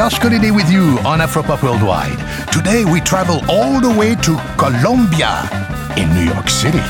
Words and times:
Josh 0.00 0.18
Corriday 0.18 0.50
with 0.50 0.70
you 0.70 0.98
on 1.04 1.18
Afropop 1.18 1.62
Worldwide. 1.62 2.16
Today 2.50 2.86
we 2.86 3.02
travel 3.02 3.42
all 3.50 3.82
the 3.82 3.90
way 3.90 4.14
to 4.14 4.38
Colombia 4.56 5.46
in 5.94 6.08
New 6.14 6.22
York 6.22 6.48
City. 6.48 6.80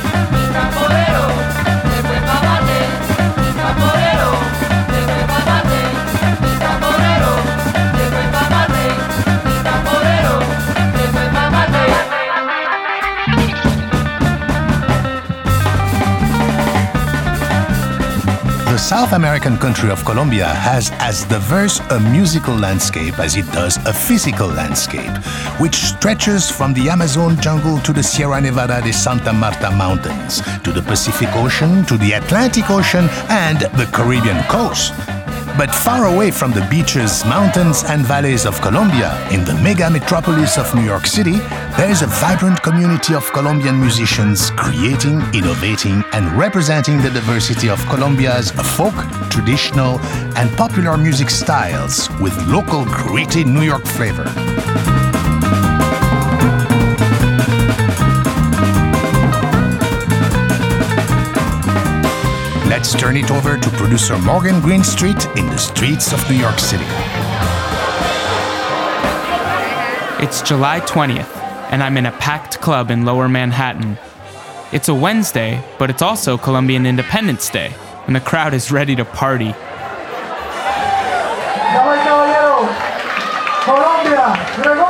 South 19.00 19.14
American 19.14 19.56
country 19.56 19.90
of 19.90 20.04
Colombia 20.04 20.44
has 20.46 20.90
as 20.98 21.24
diverse 21.24 21.80
a 21.88 21.98
musical 22.12 22.54
landscape 22.54 23.18
as 23.18 23.34
it 23.34 23.50
does 23.50 23.78
a 23.86 23.94
physical 23.94 24.46
landscape, 24.46 25.16
which 25.58 25.76
stretches 25.76 26.50
from 26.50 26.74
the 26.74 26.90
Amazon 26.90 27.40
jungle 27.40 27.80
to 27.80 27.94
the 27.94 28.02
Sierra 28.02 28.42
Nevada 28.42 28.82
de 28.82 28.92
Santa 28.92 29.32
Marta 29.32 29.70
Mountains, 29.70 30.42
to 30.64 30.70
the 30.70 30.82
Pacific 30.82 31.30
Ocean, 31.32 31.82
to 31.86 31.96
the 31.96 32.12
Atlantic 32.12 32.68
Ocean, 32.68 33.08
and 33.30 33.60
the 33.80 33.88
Caribbean 33.90 34.44
coast. 34.50 34.92
But 35.56 35.74
far 35.74 36.04
away 36.04 36.30
from 36.30 36.52
the 36.52 36.66
beaches, 36.68 37.24
mountains, 37.24 37.84
and 37.84 38.04
valleys 38.04 38.44
of 38.44 38.60
Colombia, 38.60 39.16
in 39.30 39.44
the 39.46 39.54
mega 39.64 39.88
metropolis 39.90 40.58
of 40.58 40.74
New 40.74 40.84
York 40.84 41.06
City, 41.06 41.40
there 41.76 41.90
is 41.90 42.02
a 42.02 42.06
vibrant 42.06 42.62
community 42.62 43.14
of 43.14 43.24
Colombian 43.32 43.78
musicians 43.80 44.50
creating, 44.52 45.20
innovating, 45.32 46.02
and 46.12 46.30
representing 46.32 46.98
the 46.98 47.10
diversity 47.10 47.68
of 47.68 47.78
Colombia's 47.86 48.50
folk, 48.50 48.94
traditional, 49.30 49.98
and 50.36 50.50
popular 50.56 50.96
music 50.96 51.30
styles 51.30 52.08
with 52.20 52.36
local 52.46 52.84
gritty 52.84 53.44
New 53.44 53.62
York 53.62 53.84
flavor. 53.84 54.24
Let's 62.68 62.94
turn 62.94 63.16
it 63.16 63.30
over 63.30 63.58
to 63.58 63.70
producer 63.70 64.18
Morgan 64.18 64.60
Greenstreet 64.60 65.26
in 65.36 65.46
the 65.46 65.58
streets 65.58 66.12
of 66.12 66.30
New 66.30 66.36
York 66.36 66.58
City. 66.58 66.84
It's 70.22 70.42
July 70.42 70.80
20th, 70.80 71.39
and 71.70 71.82
I'm 71.82 71.96
in 71.96 72.04
a 72.04 72.12
packed 72.12 72.60
club 72.60 72.90
in 72.90 73.04
lower 73.04 73.28
Manhattan. 73.28 73.96
It's 74.72 74.88
a 74.88 74.94
Wednesday, 74.94 75.64
but 75.78 75.88
it's 75.88 76.02
also 76.02 76.36
Colombian 76.36 76.84
Independence 76.84 77.48
Day, 77.48 77.72
and 78.06 78.14
the 78.14 78.20
crowd 78.20 78.54
is 78.54 78.70
ready 78.70 78.94
to 78.96 79.04
party. 79.04 79.54
Colombia, 83.64 84.89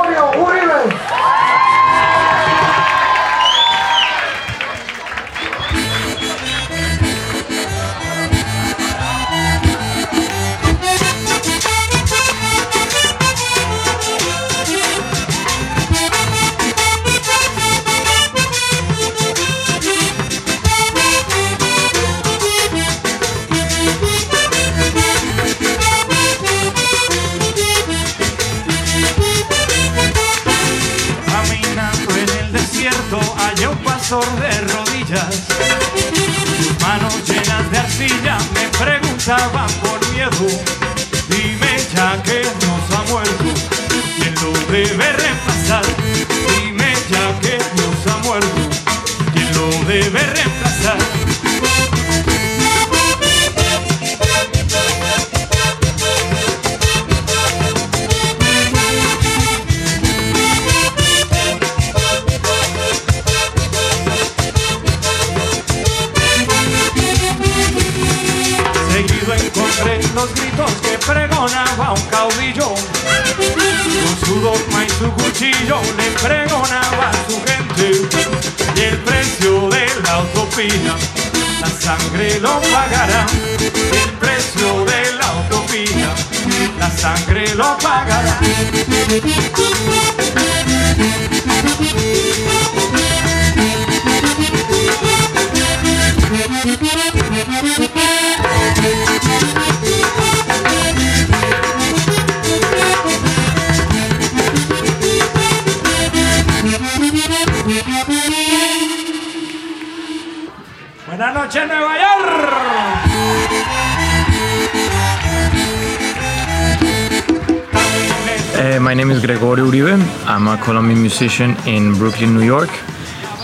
Uh, 118.71 118.79
my 118.79 118.93
name 118.93 119.11
is 119.11 119.19
Gregorio 119.25 119.65
Uribe. 119.65 119.99
I'm 120.25 120.47
a 120.47 120.57
Colombian 120.57 121.01
musician 121.01 121.57
in 121.67 121.93
Brooklyn, 121.95 122.33
New 122.33 122.45
York. 122.45 122.69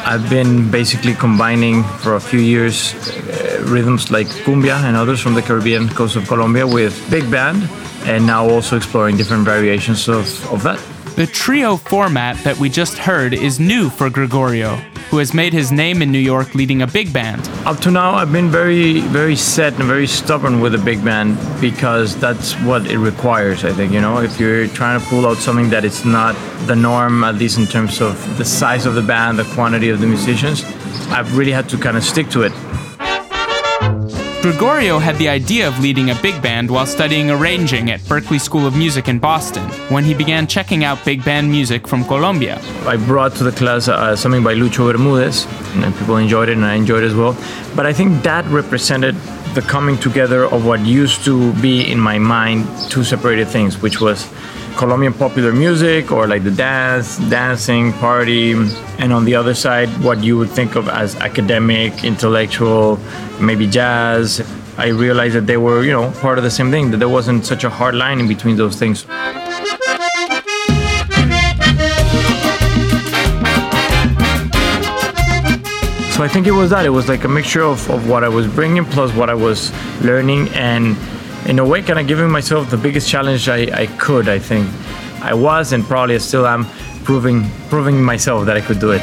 I've 0.05 0.29
been 0.29 0.71
basically 0.71 1.15
combining 1.15 1.83
for 1.83 2.15
a 2.15 2.19
few 2.19 2.39
years 2.39 2.93
uh, 2.93 3.61
rhythms 3.67 4.09
like 4.09 4.27
cumbia 4.45 4.77
and 4.83 4.95
others 4.95 5.19
from 5.19 5.33
the 5.33 5.41
Caribbean 5.41 5.89
coast 5.89 6.15
of 6.15 6.25
Colombia 6.29 6.65
with 6.65 6.93
big 7.11 7.29
band, 7.29 7.69
and 8.05 8.25
now 8.25 8.47
also 8.49 8.77
exploring 8.77 9.17
different 9.17 9.43
variations 9.43 10.07
of, 10.07 10.27
of 10.49 10.63
that. 10.63 10.79
The 11.17 11.27
trio 11.27 11.75
format 11.75 12.41
that 12.45 12.57
we 12.57 12.69
just 12.69 12.97
heard 12.97 13.33
is 13.33 13.59
new 13.59 13.89
for 13.89 14.09
Gregorio 14.09 14.79
who 15.09 15.17
has 15.17 15.33
made 15.33 15.53
his 15.53 15.71
name 15.71 16.01
in 16.01 16.11
New 16.11 16.19
York 16.19 16.53
leading 16.53 16.81
a 16.81 16.87
big 16.87 17.13
band. 17.13 17.47
Up 17.65 17.79
to 17.79 17.91
now, 17.91 18.11
I've 18.11 18.31
been 18.31 18.49
very, 18.49 18.99
very 18.99 19.35
set 19.35 19.73
and 19.73 19.83
very 19.83 20.07
stubborn 20.07 20.59
with 20.59 20.75
a 20.75 20.77
big 20.77 21.03
band 21.03 21.37
because 21.61 22.15
that's 22.19 22.53
what 22.61 22.85
it 22.87 22.97
requires, 22.97 23.63
I 23.63 23.71
think. 23.71 23.93
You 23.93 24.01
know, 24.01 24.19
if 24.19 24.39
you're 24.39 24.67
trying 24.67 24.99
to 24.99 25.05
pull 25.07 25.25
out 25.25 25.37
something 25.37 25.69
that 25.69 25.85
is 25.85 26.05
not 26.05 26.35
the 26.67 26.75
norm, 26.75 27.23
at 27.23 27.35
least 27.35 27.57
in 27.57 27.65
terms 27.65 28.01
of 28.01 28.37
the 28.37 28.45
size 28.45 28.85
of 28.85 28.95
the 28.95 29.01
band, 29.01 29.39
the 29.39 29.45
quantity 29.55 29.89
of 29.89 29.99
the 29.99 30.07
musicians, 30.07 30.63
I've 31.09 31.37
really 31.37 31.53
had 31.53 31.69
to 31.69 31.77
kind 31.77 31.95
of 31.95 32.03
stick 32.03 32.29
to 32.31 32.43
it. 32.43 32.51
Gregorio 34.47 34.97
had 34.97 35.17
the 35.17 35.27
idea 35.27 35.67
of 35.67 35.77
leading 35.81 36.09
a 36.09 36.15
big 36.21 36.41
band 36.41 36.71
while 36.71 36.85
studying 36.85 37.29
arranging 37.29 37.91
at 37.91 37.99
Berklee 37.99 38.39
School 38.39 38.65
of 38.65 38.77
Music 38.77 39.09
in 39.09 39.19
Boston, 39.19 39.67
when 39.89 40.05
he 40.05 40.13
began 40.13 40.47
checking 40.47 40.85
out 40.85 41.03
big 41.03 41.21
band 41.25 41.51
music 41.51 41.85
from 41.85 42.05
Colombia. 42.05 42.57
I 42.85 42.95
brought 42.95 43.35
to 43.35 43.43
the 43.43 43.51
class 43.51 43.89
uh, 43.89 44.15
something 44.15 44.45
by 44.45 44.55
Lucho 44.55 44.89
Bermudez, 44.89 45.45
and 45.75 45.93
people 45.97 46.15
enjoyed 46.15 46.47
it, 46.47 46.53
and 46.53 46.63
I 46.63 46.75
enjoyed 46.75 47.03
it 47.03 47.07
as 47.07 47.13
well. 47.13 47.35
But 47.75 47.87
I 47.87 47.91
think 47.91 48.23
that 48.23 48.45
represented 48.45 49.15
the 49.53 49.61
coming 49.63 49.97
together 49.97 50.45
of 50.45 50.65
what 50.65 50.79
used 50.79 51.25
to 51.25 51.51
be 51.55 51.91
in 51.91 51.99
my 51.99 52.17
mind 52.17 52.65
two 52.89 53.03
separated 53.03 53.49
things, 53.49 53.81
which 53.81 53.99
was 53.99 54.31
Colombian 54.77 55.11
popular 55.11 55.51
music 55.51 56.11
or 56.11 56.27
like 56.27 56.43
the 56.43 56.51
dance, 56.51 57.17
dancing, 57.29 57.91
party, 57.93 58.51
and 58.99 59.11
on 59.11 59.25
the 59.25 59.33
other 59.33 59.55
side, 59.55 59.89
what 60.03 60.23
you 60.23 60.37
would 60.37 60.51
think 60.51 60.75
of 60.75 60.87
as 60.87 61.15
academic, 61.15 62.03
intellectual, 62.03 62.99
maybe 63.41 63.65
jazz. 63.65 64.39
I 64.77 64.89
realized 64.89 65.35
that 65.35 65.47
they 65.47 65.57
were, 65.57 65.83
you 65.83 65.91
know, 65.91 66.11
part 66.21 66.37
of 66.37 66.43
the 66.43 66.51
same 66.51 66.69
thing, 66.69 66.91
that 66.91 66.97
there 66.97 67.09
wasn't 67.09 67.43
such 67.43 67.63
a 67.63 67.69
hard 67.71 67.95
line 67.95 68.19
in 68.19 68.27
between 68.27 68.55
those 68.55 68.75
things. 68.75 69.01
So 76.13 76.23
I 76.23 76.27
think 76.27 76.45
it 76.45 76.51
was 76.51 76.69
that. 76.69 76.85
It 76.85 76.89
was 76.89 77.09
like 77.09 77.23
a 77.23 77.27
mixture 77.27 77.63
of, 77.63 77.89
of 77.89 78.07
what 78.07 78.23
I 78.23 78.29
was 78.29 78.47
bringing 78.47 78.85
plus 78.85 79.11
what 79.15 79.29
I 79.29 79.35
was 79.35 79.71
learning 80.03 80.49
and 80.49 80.95
in 81.45 81.59
a 81.59 81.65
way, 81.65 81.81
kind 81.81 81.99
of 81.99 82.07
giving 82.07 82.29
myself 82.29 82.69
the 82.69 82.77
biggest 82.77 83.09
challenge 83.09 83.47
I, 83.47 83.69
I 83.73 83.87
could. 83.97 84.27
I 84.27 84.39
think 84.39 84.67
I 85.21 85.33
was 85.33 85.71
and 85.73 85.83
probably 85.83 86.17
still 86.19 86.45
am 86.47 86.65
proving 87.03 87.49
proving 87.69 88.03
myself 88.03 88.45
that 88.45 88.57
I 88.57 88.61
could 88.61 88.79
do 88.79 88.91
it. 88.91 89.01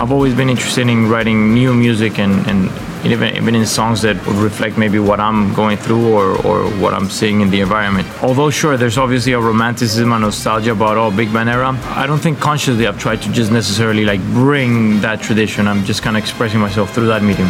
I've 0.00 0.10
always 0.10 0.34
been 0.34 0.50
interested 0.50 0.88
in 0.88 1.08
writing 1.08 1.54
new 1.54 1.72
music 1.72 2.18
and, 2.18 2.44
and 2.48 2.68
even, 3.04 3.36
even 3.36 3.54
in 3.54 3.66
songs 3.66 4.02
that 4.02 4.16
would 4.26 4.36
reflect 4.36 4.78
maybe 4.78 4.98
what 4.98 5.20
I'm 5.20 5.52
going 5.54 5.76
through 5.76 6.12
or, 6.12 6.36
or 6.46 6.70
what 6.80 6.94
I'm 6.94 7.08
seeing 7.10 7.40
in 7.40 7.50
the 7.50 7.60
environment. 7.60 8.06
Although, 8.22 8.50
sure, 8.50 8.76
there's 8.76 8.98
obviously 8.98 9.32
a 9.32 9.40
romanticism 9.40 10.12
and 10.12 10.22
nostalgia 10.22 10.72
about 10.72 10.96
all 10.96 11.10
big 11.10 11.32
band 11.32 11.48
era, 11.48 11.76
I 11.96 12.06
don't 12.06 12.20
think 12.20 12.38
consciously 12.38 12.86
I've 12.86 12.98
tried 12.98 13.22
to 13.22 13.32
just 13.32 13.50
necessarily 13.50 14.04
like 14.04 14.20
bring 14.32 15.00
that 15.00 15.20
tradition. 15.20 15.66
I'm 15.66 15.84
just 15.84 16.02
kind 16.02 16.16
of 16.16 16.22
expressing 16.22 16.60
myself 16.60 16.94
through 16.94 17.06
that 17.08 17.22
medium. 17.22 17.48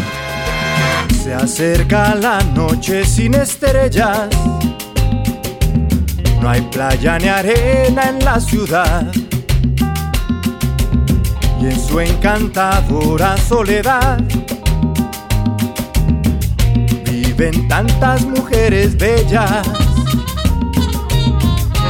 Se 1.12 1.32
acerca 1.32 2.14
la 2.14 2.40
noche 2.54 3.04
sin 3.04 3.34
estrellas. 3.34 4.28
No 6.40 6.48
hay 6.48 6.62
playa 6.62 7.18
ni 7.18 7.28
arena 7.28 8.08
en 8.08 8.24
la 8.24 8.40
ciudad. 8.40 9.12
Y 11.60 11.66
en 11.66 11.78
su 11.78 12.00
encantadora 12.00 13.36
soledad 13.36 14.18
viven 17.36 17.68
tantas 17.68 18.24
mujeres 18.24 18.96
bellas. 18.96 19.66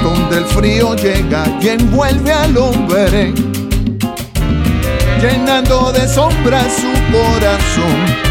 Donde 0.02 0.38
el 0.38 0.44
frío 0.46 0.94
llega 0.96 1.44
y 1.60 1.68
envuelve 1.68 2.32
al 2.32 2.56
hombre, 2.56 3.32
llenando 5.20 5.92
de 5.92 6.08
sombras 6.08 6.66
su 6.74 6.92
corazón. 7.12 8.22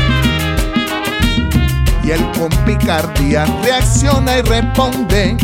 Y 2.03 2.11
él 2.11 2.31
con 2.37 2.49
picardía 2.65 3.45
reacciona 3.63 4.39
y 4.39 4.41
responde 4.41 5.37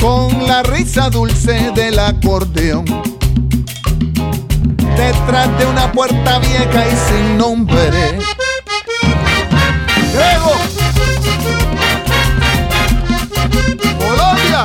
con 0.00 0.46
la 0.46 0.62
risa 0.62 1.08
dulce 1.08 1.70
del 1.74 1.98
acordeón. 1.98 2.84
Detrás 4.96 5.58
de 5.58 5.66
una 5.66 5.90
puerta 5.92 6.38
vieja 6.40 6.84
y 6.86 6.96
sin 7.08 7.38
nombre 7.38 8.18
Grego. 10.18 10.52
Colombia. 13.98 14.64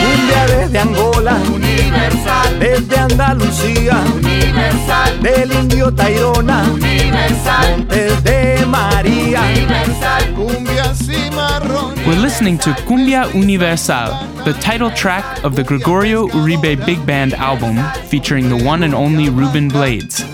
Cumbia 0.00 0.46
desde 0.46 0.78
Angola, 0.78 1.34
Universal, 1.52 2.58
desde 2.58 2.98
Andalucía, 2.98 4.02
universal, 4.14 5.22
del 5.22 5.52
indio 5.52 5.92
Tairona, 5.92 6.62
universal, 6.72 7.70
Montes 7.78 8.24
de 8.24 8.64
María, 8.66 9.42
universal. 9.42 10.34
Cumbia 10.34 10.94
cimarrón. 10.94 11.94
We're 12.06 12.18
listening 12.18 12.56
to 12.60 12.70
Cumbia 12.86 13.26
Universal, 13.34 14.44
the 14.46 14.54
title 14.54 14.90
track 14.92 15.44
of 15.44 15.54
the 15.54 15.62
Gregorio 15.62 16.28
Uribe 16.28 16.82
Big 16.86 17.04
Band 17.04 17.34
album 17.34 17.76
featuring 18.08 18.48
the 18.48 18.64
one 18.64 18.84
and 18.84 18.94
only 18.94 19.28
Ruben 19.28 19.68
Blades. 19.68 20.24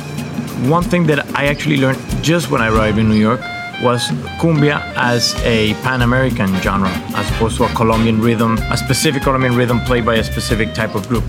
One 0.64 0.82
thing 0.82 1.06
that 1.08 1.36
I 1.36 1.46
actually 1.46 1.76
learned 1.76 1.98
just 2.22 2.50
when 2.50 2.62
I 2.62 2.68
arrived 2.68 2.98
in 2.98 3.10
New 3.10 3.20
York 3.20 3.40
was 3.82 4.08
cumbia 4.40 4.80
as 4.96 5.34
a 5.44 5.74
Pan 5.82 6.00
American 6.00 6.48
genre, 6.62 6.88
as 7.14 7.30
opposed 7.32 7.58
to 7.58 7.64
a 7.64 7.68
Colombian 7.74 8.22
rhythm, 8.22 8.56
a 8.70 8.76
specific 8.76 9.22
Colombian 9.22 9.54
rhythm 9.54 9.80
played 9.80 10.06
by 10.06 10.14
a 10.14 10.24
specific 10.24 10.72
type 10.72 10.94
of 10.94 11.06
group. 11.08 11.24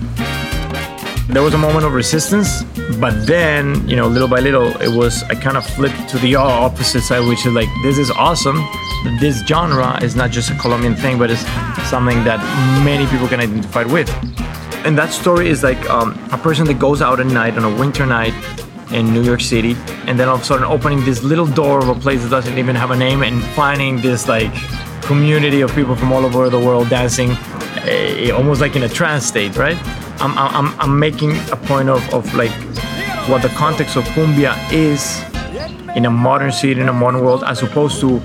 There 1.28 1.42
was 1.42 1.52
a 1.52 1.58
moment 1.58 1.84
of 1.84 1.92
resistance, 1.92 2.62
but 2.98 3.26
then, 3.26 3.86
you 3.86 3.96
know, 3.96 4.08
little 4.08 4.28
by 4.28 4.40
little, 4.40 4.74
it 4.80 4.88
was, 4.88 5.22
I 5.24 5.34
kind 5.34 5.58
of 5.58 5.66
flipped 5.66 6.08
to 6.08 6.18
the 6.20 6.36
opposite 6.36 7.02
side, 7.02 7.28
which 7.28 7.44
is 7.44 7.52
like, 7.52 7.68
this 7.82 7.98
is 7.98 8.10
awesome. 8.10 8.66
This 9.20 9.42
genre 9.46 10.02
is 10.02 10.16
not 10.16 10.30
just 10.30 10.50
a 10.50 10.54
Colombian 10.54 10.96
thing, 10.96 11.18
but 11.18 11.30
it's 11.30 11.46
something 11.90 12.24
that 12.24 12.40
many 12.82 13.06
people 13.06 13.28
can 13.28 13.40
identify 13.40 13.84
with. 13.84 14.08
And 14.86 14.96
that 14.96 15.10
story 15.10 15.48
is 15.48 15.62
like 15.62 15.78
um, 15.90 16.18
a 16.32 16.38
person 16.38 16.66
that 16.68 16.78
goes 16.78 17.02
out 17.02 17.20
at 17.20 17.26
night 17.26 17.58
on 17.58 17.64
a 17.64 17.78
winter 17.78 18.06
night 18.06 18.32
in 18.92 19.12
New 19.12 19.22
York 19.22 19.40
City, 19.40 19.76
and 20.06 20.18
then 20.18 20.28
all 20.28 20.36
of 20.36 20.42
a 20.42 20.44
sudden 20.44 20.64
opening 20.64 21.04
this 21.04 21.22
little 21.22 21.46
door 21.46 21.78
of 21.78 21.88
a 21.88 21.94
place 21.94 22.22
that 22.22 22.30
doesn't 22.30 22.58
even 22.58 22.74
have 22.74 22.90
a 22.90 22.96
name, 22.96 23.22
and 23.22 23.42
finding 23.54 24.00
this 24.00 24.28
like 24.28 24.52
community 25.02 25.60
of 25.60 25.74
people 25.74 25.96
from 25.96 26.12
all 26.12 26.24
over 26.24 26.48
the 26.50 26.58
world 26.58 26.88
dancing, 26.88 27.30
eh, 27.84 28.30
almost 28.30 28.60
like 28.60 28.76
in 28.76 28.82
a 28.82 28.88
trance 28.88 29.24
state, 29.24 29.56
right? 29.56 29.76
I'm, 30.20 30.36
I'm, 30.36 30.80
I'm 30.80 30.98
making 30.98 31.36
a 31.52 31.56
point 31.56 31.88
of, 31.88 32.02
of 32.12 32.34
like 32.34 32.50
what 33.28 33.42
the 33.42 33.48
context 33.50 33.96
of 33.96 34.04
cumbia 34.04 34.54
is 34.72 35.22
in 35.96 36.06
a 36.06 36.10
modern 36.10 36.52
city, 36.52 36.80
in 36.80 36.88
a 36.88 36.92
modern 36.92 37.24
world, 37.24 37.44
as 37.44 37.62
opposed 37.62 38.00
to 38.00 38.18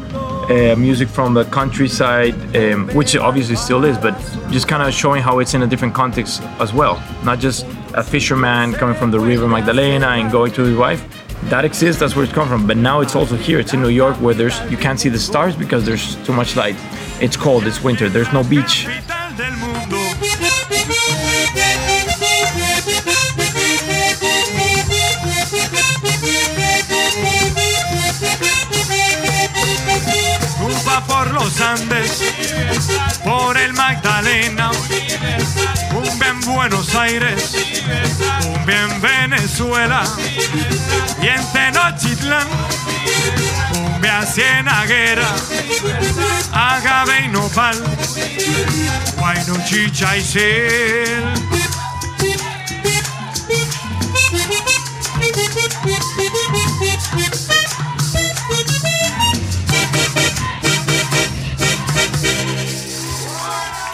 uh, 0.50 0.75
music 0.77 1.07
from 1.07 1.33
the 1.33 1.45
countryside, 1.45 2.33
um, 2.56 2.88
which 2.89 3.16
obviously 3.16 3.56
still 3.56 3.83
is, 3.86 3.98
but 3.98 4.13
just 4.51 4.68
kind 4.68 4.83
of 4.83 4.94
showing 4.94 5.21
how 5.21 5.39
it's 5.39 5.54
in 5.54 5.63
a 5.63 5.68
different 5.68 5.94
context 5.94 6.42
as 6.59 6.74
well. 6.74 7.01
Not 7.24 7.39
just 7.39 7.66
a 7.95 8.04
fisherman 8.04 8.74
coming 8.74 8.95
from 8.95 9.12
the 9.12 9.19
River 9.19 9.48
Magdalena 9.48 10.07
and 10.07 10.31
going 10.31 10.51
to 10.54 10.63
his 10.63 10.78
wife. 10.78 11.01
That 11.50 11.66
exists, 11.66 12.00
that's 12.00 12.16
where 12.16 12.24
it's 12.25 12.34
come 12.34 12.48
from. 12.48 12.66
But 12.66 12.78
now 12.78 13.01
it's 13.01 13.16
also 13.16 13.36
here. 13.36 13.60
It's 13.60 13.74
in 13.74 13.81
New 13.81 13.90
York 13.90 14.16
where 14.18 14.34
there's 14.34 14.60
you 14.72 14.78
can't 14.78 15.00
see 15.00 15.10
the 15.10 15.19
stars 15.19 15.56
because 15.56 15.86
there's 15.86 16.16
too 16.25 16.34
much 16.34 16.56
light. 16.56 16.75
It's 17.22 17.38
cold, 17.38 17.66
it's 17.68 17.84
winter, 17.84 18.10
there's 18.10 18.31
no 18.34 18.44
beach. 18.44 18.88
Por 31.07 31.34
los 31.34 31.60
Andes, 31.62 32.22
por 33.24 33.57
el 33.57 33.74
Magdalena, 33.74 34.72
Buenos 36.45 36.94
Aires, 36.95 37.56
cumbia 38.42 38.84
en 38.84 39.01
Venezuela 39.01 40.04
y 41.22 41.28
en 41.28 41.51
Tenochtitlán, 41.51 42.48
cumbia 43.72 44.25
cienaguera, 44.25 45.28
agave 46.51 47.25
y 47.25 47.28
nopal, 47.30 47.81
guayno, 49.18 49.56
chicha 49.66 50.18
y 50.18 50.21
cel. 50.21 51.62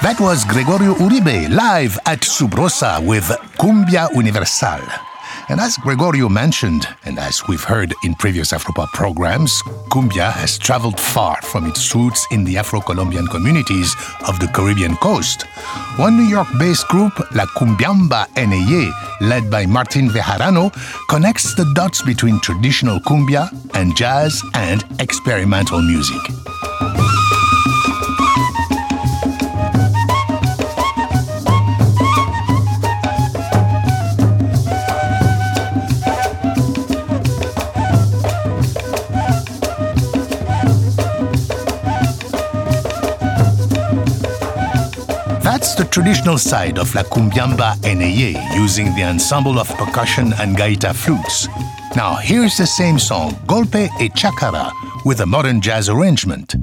That 0.02 0.22
was 0.22 0.46
Gregorio 0.46 0.94
Uribe 0.94 1.50
live 1.54 2.00
at 2.06 2.22
Subrosa 2.22 3.06
with 3.06 3.26
Cumbia 3.60 4.08
Universal. 4.16 4.80
And 5.50 5.60
as 5.60 5.76
Gregorio 5.76 6.30
mentioned, 6.30 6.88
and 7.04 7.20
as 7.20 7.46
we've 7.50 7.66
heard 7.66 7.94
in 8.06 8.16
previous 8.16 8.54
Afropop 8.54 8.88
programs, 8.94 9.62
cumbia 9.92 10.32
has 10.32 10.58
traveled 10.58 10.98
far 10.98 11.42
from 11.42 11.66
its 11.66 11.94
roots 11.94 12.26
in 12.32 12.46
the 12.46 12.58
Afro 12.58 12.80
Colombian 12.80 13.28
communities 13.28 13.94
of 14.26 14.40
the 14.40 14.48
Caribbean 14.48 14.96
coast. 14.96 15.44
One 15.98 16.16
New 16.16 16.30
York 16.32 16.48
based 16.58 16.88
group, 16.88 17.20
La 17.36 17.46
Cumbiamba 17.58 18.26
NAE, 18.38 18.94
led 19.20 19.52
by 19.52 19.66
Martin 19.66 20.08
Vejarano, 20.08 20.72
connects 21.10 21.56
the 21.56 21.70
dots 21.76 22.02
between 22.02 22.40
traditional 22.40 23.02
cumbia 23.02 23.50
and 23.74 23.98
jazz 23.98 24.42
and 24.54 24.86
experimental 25.02 25.82
music. 25.82 26.22
Traditional 46.00 46.38
side 46.38 46.80
of 46.80 46.96
La 46.96 47.04
Cumbiamba 47.04 47.76
NAE, 47.84 48.56
using 48.56 48.96
the 48.96 49.04
ensemble 49.04 49.60
of 49.60 49.68
percussion 49.76 50.32
and 50.40 50.56
gaita 50.56 50.96
flutes. 50.96 51.50
Now, 51.94 52.16
here's 52.16 52.56
the 52.56 52.66
same 52.66 52.98
song, 52.98 53.34
Golpe 53.46 53.90
e 54.00 54.08
Chacara, 54.08 54.72
with 55.04 55.20
a 55.20 55.26
modern 55.26 55.60
jazz 55.60 55.90
arrangement. 55.90 56.56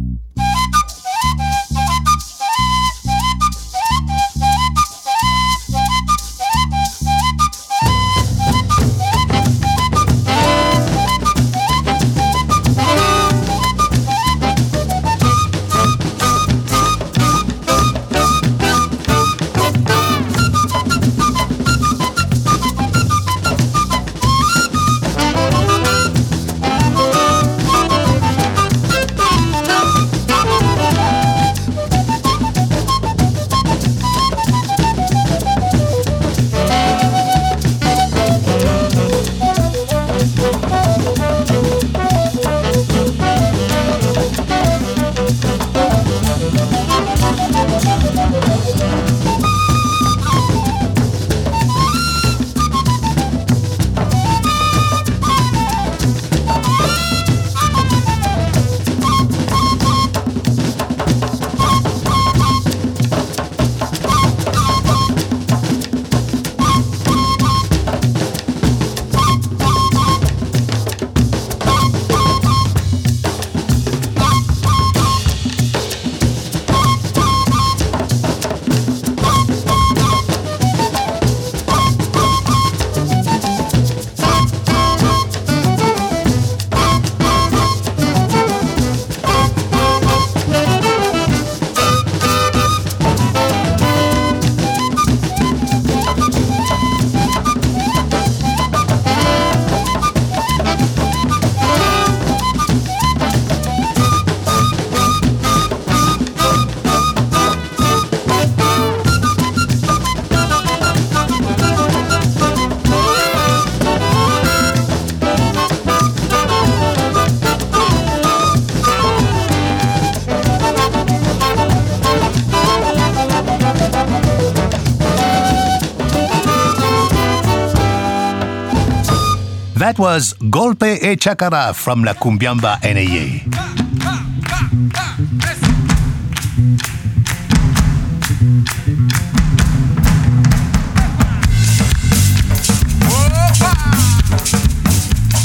That 129.96 130.02
was 130.02 130.34
Golpe 130.34 130.98
e 131.02 131.16
Chacara 131.16 131.74
from 131.74 132.04
La 132.04 132.12
Cumbiamba 132.12 132.78
NAA. 132.82 133.40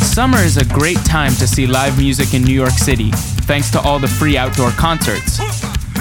Summer 0.03 0.39
is 0.39 0.57
a 0.57 0.65
great 0.65 0.97
time 1.05 1.31
to 1.35 1.47
see 1.47 1.65
live 1.65 1.97
music 1.97 2.33
in 2.33 2.43
New 2.43 2.53
York 2.53 2.71
City, 2.71 3.11
thanks 3.47 3.69
to 3.71 3.79
all 3.79 3.99
the 3.99 4.07
free 4.07 4.37
outdoor 4.37 4.71
concerts. 4.71 5.39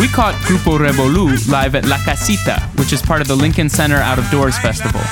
We 0.00 0.09
caught 0.09 0.35
Grupo 0.47 0.76
Rebolú 0.76 1.49
live 1.49 1.76
at 1.76 1.85
La 1.85 1.99
Casita, 1.99 2.61
which 2.78 2.92
is 2.92 3.00
part 3.00 3.21
of 3.21 3.28
the 3.28 3.37
Lincoln 3.37 3.69
Center 3.69 3.97
Out 3.97 4.19
of 4.19 4.28
Doors 4.30 4.59
Festival. 4.59 5.02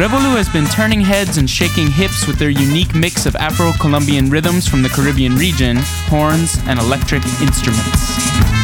Rebolú 0.00 0.34
has 0.38 0.48
been 0.48 0.64
turning 0.64 1.02
heads 1.02 1.36
and 1.36 1.48
shaking 1.48 1.90
hips 1.90 2.26
with 2.26 2.38
their 2.38 2.48
unique 2.48 2.94
mix 2.94 3.26
of 3.26 3.36
Afro 3.36 3.70
Colombian 3.78 4.30
rhythms 4.30 4.66
from 4.66 4.80
the 4.80 4.88
Caribbean 4.88 5.36
region, 5.36 5.76
horns, 6.08 6.56
and 6.64 6.80
electric 6.80 7.22
instruments. 7.42 8.59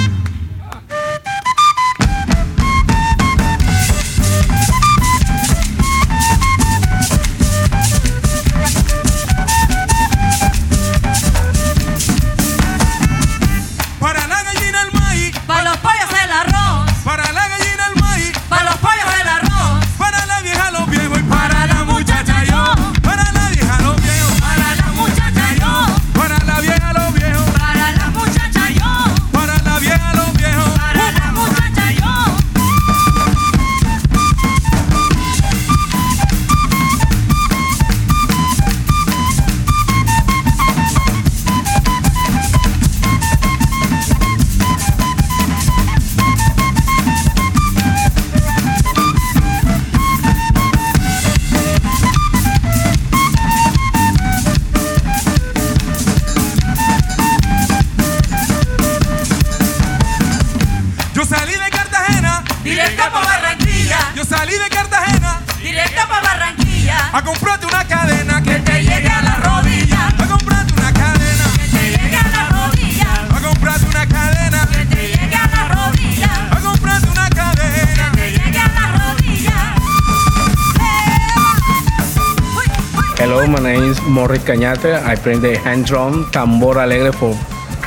Name 84.37 84.45
Cañate. 84.45 85.03
I 85.03 85.17
play 85.17 85.39
the 85.39 85.57
hand 85.57 85.87
drum, 85.87 86.31
tambor 86.31 86.79
alegre 86.79 87.13
for 87.13 87.35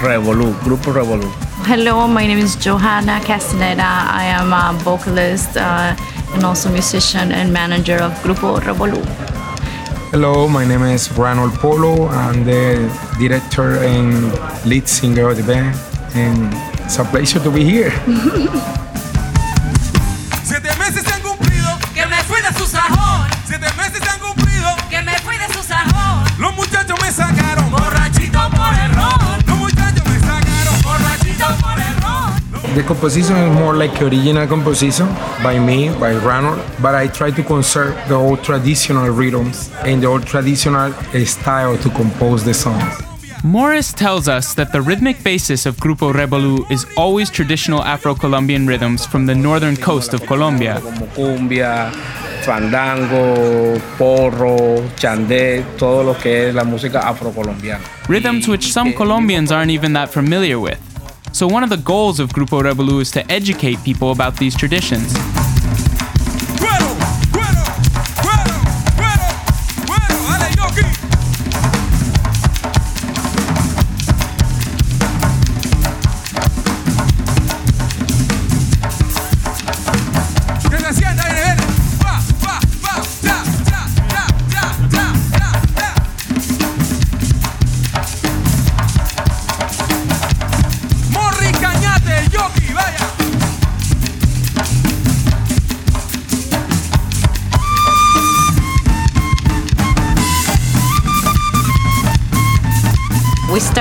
Rebolú, 0.02 0.56
Grupo 0.64 0.92
Rebolú. 0.92 1.30
Hello, 1.66 2.08
my 2.08 2.26
name 2.26 2.40
is 2.40 2.56
Johanna 2.56 3.20
Castaneda. 3.24 4.08
I 4.10 4.26
am 4.26 4.52
a 4.52 4.74
vocalist 4.84 5.58
uh, 5.58 5.96
and 6.34 6.44
also 6.44 6.70
musician 6.72 7.32
and 7.32 7.54
manager 7.54 7.98
of 8.02 8.14
Grupo 8.24 8.60
Rebolú. 8.60 9.06
Hello, 10.12 10.48
my 10.48 10.66
name 10.66 10.84
is 10.84 11.12
Ronald 11.12 11.54
Polo. 11.60 12.08
I'm 12.08 12.44
the 12.46 12.90
director 13.20 13.78
and 13.84 14.34
lead 14.66 14.88
singer 14.88 15.30
of 15.30 15.38
the 15.38 15.44
band, 15.44 15.78
and 16.16 16.52
it's 16.84 16.98
a 16.98 17.04
pleasure 17.04 17.40
to 17.40 17.52
be 17.52 17.64
here. 17.64 17.94
composition 32.90 33.38
is 33.38 33.54
more 33.54 33.76
like 33.76 34.02
original 34.02 34.48
composition 34.48 35.06
by 35.44 35.60
me, 35.60 35.90
by 36.00 36.16
Ronald, 36.16 36.60
but 36.82 36.96
I 36.96 37.06
try 37.06 37.30
to 37.30 37.44
conserve 37.44 37.94
the 38.10 38.16
old 38.16 38.44
traditional 38.44 39.08
rhythms 39.10 39.70
and 39.86 40.02
the 40.02 40.08
old 40.08 40.26
traditional 40.26 40.92
style 41.24 41.78
to 41.78 41.90
compose 41.92 42.44
the 42.44 42.56
songs. 42.56 42.94
Morris 43.44 43.94
tells 43.94 44.28
us 44.28 44.56
that 44.56 44.72
the 44.74 44.82
rhythmic 44.82 45.24
basis 45.24 45.68
of 45.68 45.78
Grupo 45.78 46.12
Rebolú 46.12 46.66
is 46.72 46.88
always 46.98 47.30
traditional 47.30 47.84
Afro 47.84 48.16
Colombian 48.16 48.66
rhythms 48.66 49.06
from 49.06 49.28
the 49.28 49.36
northern 49.36 49.78
coast 49.78 50.16
of 50.16 50.26
Colombia. 50.26 50.82
Como 50.82 51.06
cumbia, 51.14 51.92
fandango, 52.42 53.80
porro, 54.00 54.82
chandé, 54.96 55.64
todo 55.78 56.04
lo 56.04 56.16
que 56.16 56.50
es 56.50 56.56
la 56.56 56.64
música 56.64 57.02
afrocolombiana. 57.02 57.84
Rhythms 58.10 58.48
which 58.48 58.74
some 58.74 58.94
Colombians 58.94 59.52
aren't 59.52 59.70
even 59.70 59.94
that 59.94 60.10
familiar 60.10 60.60
with. 60.60 60.89
So, 61.40 61.48
one 61.48 61.64
of 61.64 61.70
the 61.70 61.78
goals 61.78 62.20
of 62.20 62.32
Grupo 62.32 62.62
Rebolú 62.62 63.00
is 63.00 63.12
to 63.12 63.26
educate 63.32 63.82
people 63.86 64.12
about 64.12 64.36
these 64.36 64.58
traditions. 64.58 65.14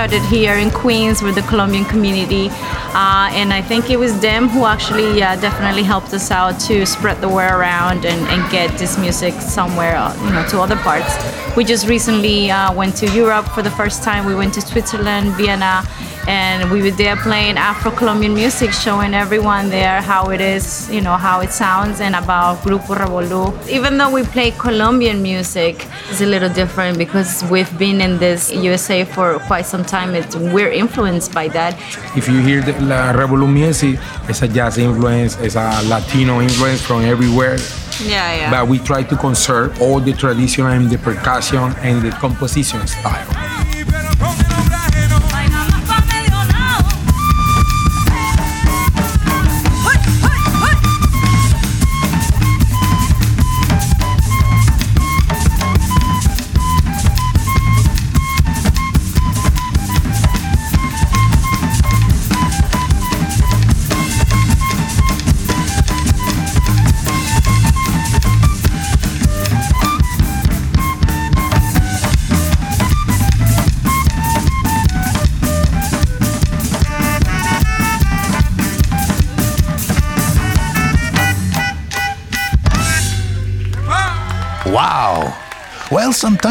Started 0.09 0.27
here 0.35 0.55
in 0.55 0.71
Queens 0.71 1.21
with 1.21 1.35
the 1.35 1.43
Colombian 1.43 1.85
community, 1.85 2.49
uh, 2.95 3.29
and 3.33 3.53
I 3.53 3.61
think 3.61 3.91
it 3.91 3.99
was 3.99 4.19
them 4.21 4.49
who 4.49 4.65
actually 4.65 5.23
uh, 5.23 5.37
definitely 5.37 5.83
helped 5.83 6.15
us 6.15 6.31
out 6.31 6.59
to 6.61 6.87
spread 6.87 7.21
the 7.21 7.29
word 7.29 7.53
around 7.53 8.07
and, 8.07 8.27
and 8.29 8.51
get 8.51 8.79
this 8.79 8.97
music 8.97 9.35
somewhere, 9.35 9.97
uh, 9.97 10.15
you 10.25 10.31
know, 10.31 10.47
to 10.49 10.61
other 10.63 10.77
parts. 10.77 11.13
We 11.57 11.65
just 11.65 11.89
recently 11.89 12.51
uh, 12.51 12.73
went 12.73 12.97
to 12.97 13.07
Europe 13.13 13.49
for 13.49 13.61
the 13.61 13.71
first 13.73 14.03
time. 14.03 14.25
We 14.25 14.35
went 14.35 14.55
to 14.55 14.63
Switzerland, 14.63 15.35
Vienna, 15.35 15.83
and 16.29 16.71
we 16.71 16.83
were 16.83 16.91
there 16.91 17.17
playing 17.17 17.57
Afro-Colombian 17.57 18.35
music, 18.35 18.71
showing 18.71 19.15
everyone 19.15 19.71
there 19.71 20.03
how 20.03 20.29
it 20.29 20.43
is, 20.43 20.89
you 20.91 21.01
know, 21.01 21.17
how 21.17 21.41
it 21.41 21.51
sounds, 21.51 22.03
and 22.03 22.15
about 22.15 22.59
Grupo 22.59 22.95
Rebolú. 22.95 23.67
Even 23.67 23.97
though 23.97 24.11
we 24.11 24.23
play 24.25 24.51
Colombian 24.51 25.23
music, 25.23 25.87
it's 26.11 26.21
a 26.21 26.27
little 26.27 26.51
different 26.51 26.99
because 26.99 27.43
we've 27.51 27.73
been 27.79 28.03
in 28.03 28.19
this 28.19 28.53
USA 28.53 29.07
for 29.07 29.39
quite 29.49 29.65
some 29.65 29.83
time. 29.83 30.15
It's, 30.15 30.37
we're 30.37 30.71
influenced 30.71 31.33
by 31.33 31.49
that. 31.49 31.73
If 32.15 32.29
you 32.29 32.41
hear 32.41 32.61
the 32.61 32.73
la 32.83 33.11
Rebolú 33.15 33.51
music, 33.51 33.99
it's 34.29 34.43
a 34.43 34.49
jazz 34.49 34.77
influence, 34.77 35.41
it's 35.41 35.57
a 35.57 35.81
Latino 35.89 36.43
influence 36.43 36.83
from 36.83 37.05
everywhere. 37.05 37.57
Yeah, 38.05 38.37
yeah. 38.37 38.51
But 38.51 38.69
we 38.69 38.79
try 38.81 39.03
to 39.03 39.17
conserve 39.17 39.81
all 39.81 39.99
the 39.99 40.13
tradition 40.13 40.67
and 40.67 40.91
the 40.91 40.99
percussion 40.99 41.73
and 41.81 42.03
the 42.03 42.11
composition 42.11 42.87
style. 42.87 43.48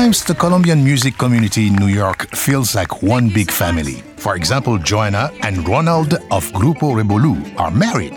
Sometimes 0.08 0.24
the 0.24 0.36
Colombian 0.36 0.82
music 0.86 1.18
community 1.18 1.68
in 1.68 1.76
New 1.76 1.88
York 1.88 2.34
feels 2.34 2.74
like 2.74 3.04
one 3.04 3.28
big 3.28 3.52
family. 3.52 3.96
For 4.16 4.38
example, 4.38 4.78
Joanna 4.78 5.34
and 5.42 5.68
Ronald 5.68 6.14
of 6.32 6.50
Grupo 6.54 6.96
Rebolú 6.96 7.36
are 7.60 7.72
married. 7.72 8.14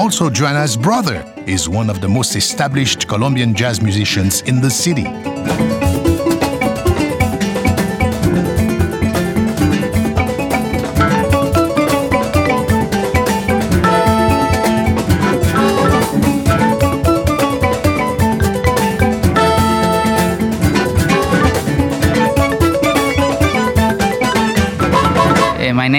Also, 0.00 0.30
Joanna's 0.30 0.76
brother 0.76 1.24
is 1.46 1.68
one 1.68 1.90
of 1.90 2.00
the 2.00 2.08
most 2.08 2.34
established 2.34 3.06
Colombian 3.06 3.54
jazz 3.54 3.80
musicians 3.80 4.42
in 4.50 4.60
the 4.60 4.68
city. 4.68 5.06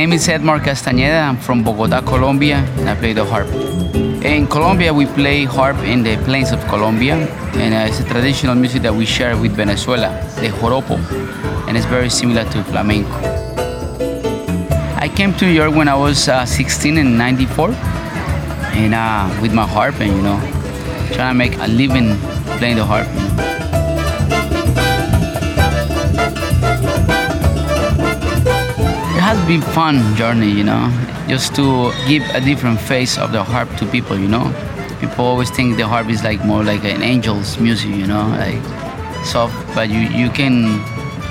Name 0.10 0.16
is 0.16 0.28
Edmar 0.28 0.60
Castañeda. 0.60 1.30
I'm 1.30 1.38
from 1.38 1.64
Bogota, 1.64 2.02
Colombia, 2.02 2.66
and 2.78 2.90
I 2.90 2.96
play 2.96 3.14
the 3.14 3.24
harp. 3.24 3.48
In 4.24 4.48
Colombia, 4.48 4.92
we 4.92 5.06
play 5.06 5.46
harp 5.46 5.78
in 5.84 6.02
the 6.02 6.18
plains 6.26 6.52
of 6.52 6.60
Colombia, 6.66 7.16
and 7.54 7.76
uh, 7.76 7.88
it's 7.88 8.00
a 8.00 8.04
traditional 8.06 8.56
music 8.56 8.82
that 8.82 8.96
we 8.96 9.06
share 9.06 9.38
with 9.38 9.52
Venezuela, 9.52 10.10
the 10.42 10.48
joropo, 10.48 10.98
and 11.68 11.78
it's 11.78 11.86
very 11.86 12.10
similar 12.10 12.44
to 12.46 12.64
flamenco. 12.64 13.12
I 14.96 15.12
came 15.16 15.32
to 15.36 15.46
New 15.46 15.52
York 15.52 15.76
when 15.76 15.88
I 15.88 15.96
was 15.96 16.28
uh, 16.28 16.44
16 16.44 16.98
in 16.98 17.16
94, 17.16 17.70
and 17.70 18.96
uh, 18.96 19.30
with 19.44 19.54
my 19.54 19.68
harp, 19.68 20.00
and 20.00 20.12
you 20.12 20.22
know, 20.24 20.40
trying 21.14 21.34
to 21.34 21.38
make 21.38 21.56
a 21.60 21.68
living 21.68 22.18
playing 22.58 22.78
the 22.78 22.86
harp. 22.86 23.49
Been 29.50 29.62
fun 29.74 30.16
journey, 30.16 30.52
you 30.52 30.64
know, 30.64 30.92
just 31.28 31.56
to 31.56 31.92
give 32.08 32.22
a 32.36 32.40
different 32.40 32.80
face 32.80 33.18
of 33.18 33.32
the 33.32 33.44
harp 33.44 33.68
to 33.78 33.86
people, 33.88 34.16
you 34.16 34.28
know. 34.28 34.54
People 35.00 35.26
always 35.26 35.50
think 35.50 35.76
the 35.76 35.88
harp 35.88 36.08
is 36.08 36.24
like 36.24 36.46
more 36.46 36.64
like 36.64 36.84
an 36.84 37.02
angel's 37.02 37.58
music, 37.58 37.90
you 37.90 38.06
know, 38.06 38.28
like 38.38 38.62
soft, 39.26 39.58
but 39.74 39.90
you 39.90 40.02
you 40.22 40.30
can 40.30 40.80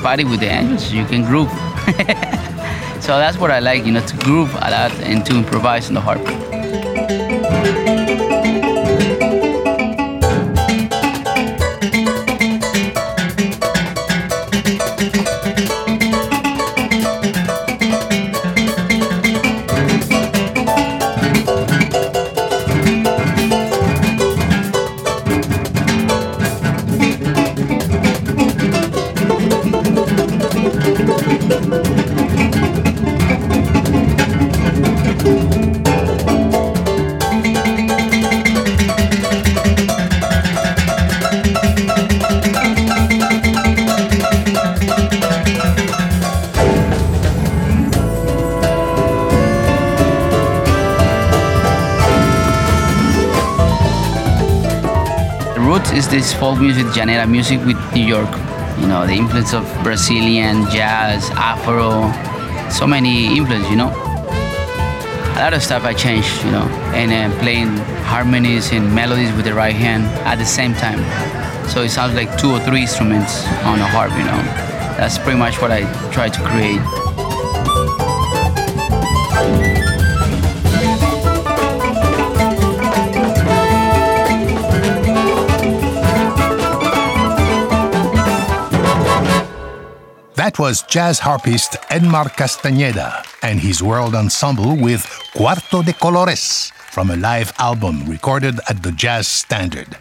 party 0.03 0.25
with 0.25 0.41
the 0.41 0.49
angels, 0.49 0.91
you 0.93 1.05
can 1.05 1.25
groove. 1.25 1.51
so 3.01 3.19
that's 3.23 3.39
what 3.39 3.53
I 3.53 3.61
like, 3.61 3.87
you 3.87 3.93
know, 3.93 4.05
to 4.05 4.17
groove 4.17 4.53
a 4.53 4.69
lot 4.69 4.93
and 5.01 5.25
to 5.27 5.37
improvise 5.37 5.87
on 5.87 5.95
the 5.95 6.01
harp. 6.01 6.48
Is 56.19 56.33
folk 56.33 56.59
music, 56.59 56.87
llanera 56.87 57.31
music 57.31 57.65
with 57.65 57.79
New 57.95 58.05
York. 58.05 58.29
You 58.81 58.89
know, 58.89 59.07
the 59.07 59.13
influence 59.13 59.55
of 59.55 59.63
Brazilian, 59.85 60.69
jazz, 60.69 61.31
Afro, 61.31 62.11
so 62.73 62.89
many 62.89 63.39
influence, 63.39 63.71
you 63.71 63.77
know. 63.77 63.91
A 65.37 65.39
lot 65.39 65.55
of 65.55 65.63
stuff 65.63 65.85
I 65.85 65.95
changed, 65.95 66.45
you 66.45 66.51
know, 66.51 66.67
and 66.93 67.13
uh, 67.13 67.39
playing 67.39 67.69
harmonies 68.03 68.73
and 68.73 68.93
melodies 68.93 69.33
with 69.35 69.45
the 69.45 69.55
right 69.55 69.77
hand 69.77 70.07
at 70.27 70.39
the 70.39 70.45
same 70.45 70.75
time. 70.75 70.99
So 71.69 71.83
it 71.83 71.91
sounds 71.91 72.15
like 72.15 72.37
two 72.37 72.51
or 72.51 72.59
three 72.67 72.83
instruments 72.83 73.47
on 73.63 73.79
a 73.79 73.87
harp, 73.87 74.11
you 74.19 74.25
know. 74.25 74.43
That's 74.99 75.19
pretty 75.19 75.39
much 75.39 75.63
what 75.63 75.71
I 75.71 75.83
try 76.11 76.29
to 76.31 76.41
create. 76.43 76.83
That 90.49 90.59
was 90.59 90.81
jazz 90.81 91.19
harpist 91.19 91.73
Edmar 91.91 92.31
Castañeda 92.31 93.23
and 93.43 93.61
his 93.61 93.83
world 93.83 94.15
ensemble 94.15 94.77
with 94.77 95.03
Cuarto 95.35 95.85
de 95.85 95.93
Colores 95.93 96.73
from 96.91 97.11
a 97.11 97.17
live 97.17 97.53
album 97.59 98.07
recorded 98.07 98.59
at 98.67 98.83
the 98.83 98.91
Jazz 98.93 99.29
Standard. 99.29 99.99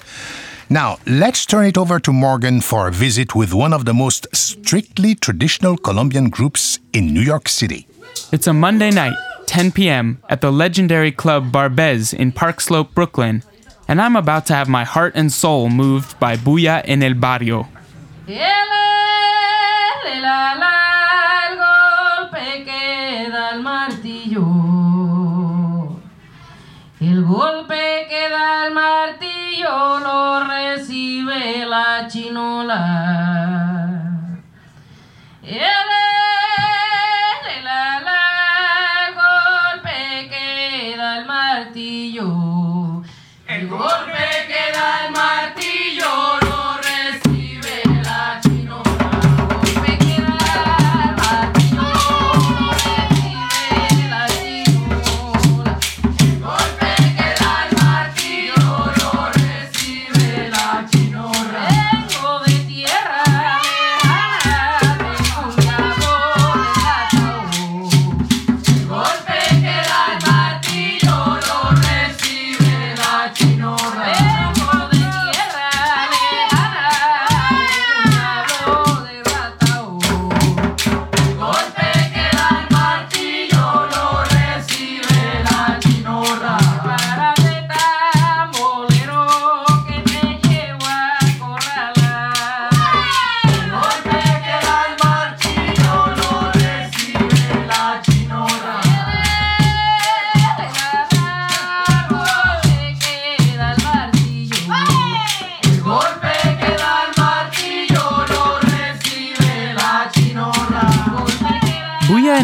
Now, 0.69 0.99
let's 1.05 1.45
turn 1.45 1.65
it 1.65 1.77
over 1.77 1.99
to 1.99 2.13
Morgan 2.13 2.61
for 2.61 2.87
a 2.87 2.91
visit 2.93 3.35
with 3.35 3.53
one 3.53 3.73
of 3.73 3.83
the 3.83 3.93
most 3.93 4.25
strictly 4.33 5.15
traditional 5.15 5.75
Colombian 5.75 6.29
groups 6.29 6.79
in 6.93 7.13
New 7.13 7.19
York 7.33 7.49
City. 7.49 7.85
It's 8.31 8.47
a 8.47 8.53
Monday 8.53 8.91
night, 8.91 9.17
10 9.47 9.73
p.m., 9.73 10.23
at 10.29 10.39
the 10.39 10.49
legendary 10.49 11.11
club 11.11 11.51
Barbès 11.51 12.13
in 12.13 12.31
Park 12.31 12.61
Slope, 12.61 12.95
Brooklyn, 12.95 13.43
and 13.85 13.99
I'm 14.01 14.15
about 14.15 14.45
to 14.45 14.53
have 14.53 14.69
my 14.69 14.85
heart 14.85 15.11
and 15.13 15.29
soul 15.29 15.67
moved 15.69 16.17
by 16.21 16.37
Bulla 16.37 16.83
en 16.85 17.03
el 17.03 17.15
Barrio. 17.15 17.67
la, 18.27 18.66
golpe 27.27 28.07
que 28.09 28.29
da 28.29 28.67
el 28.67 28.73
martillo 28.73 29.99
lo 29.99 30.47
recibe 30.47 31.65
la 31.65 32.07
chinola. 32.07 32.77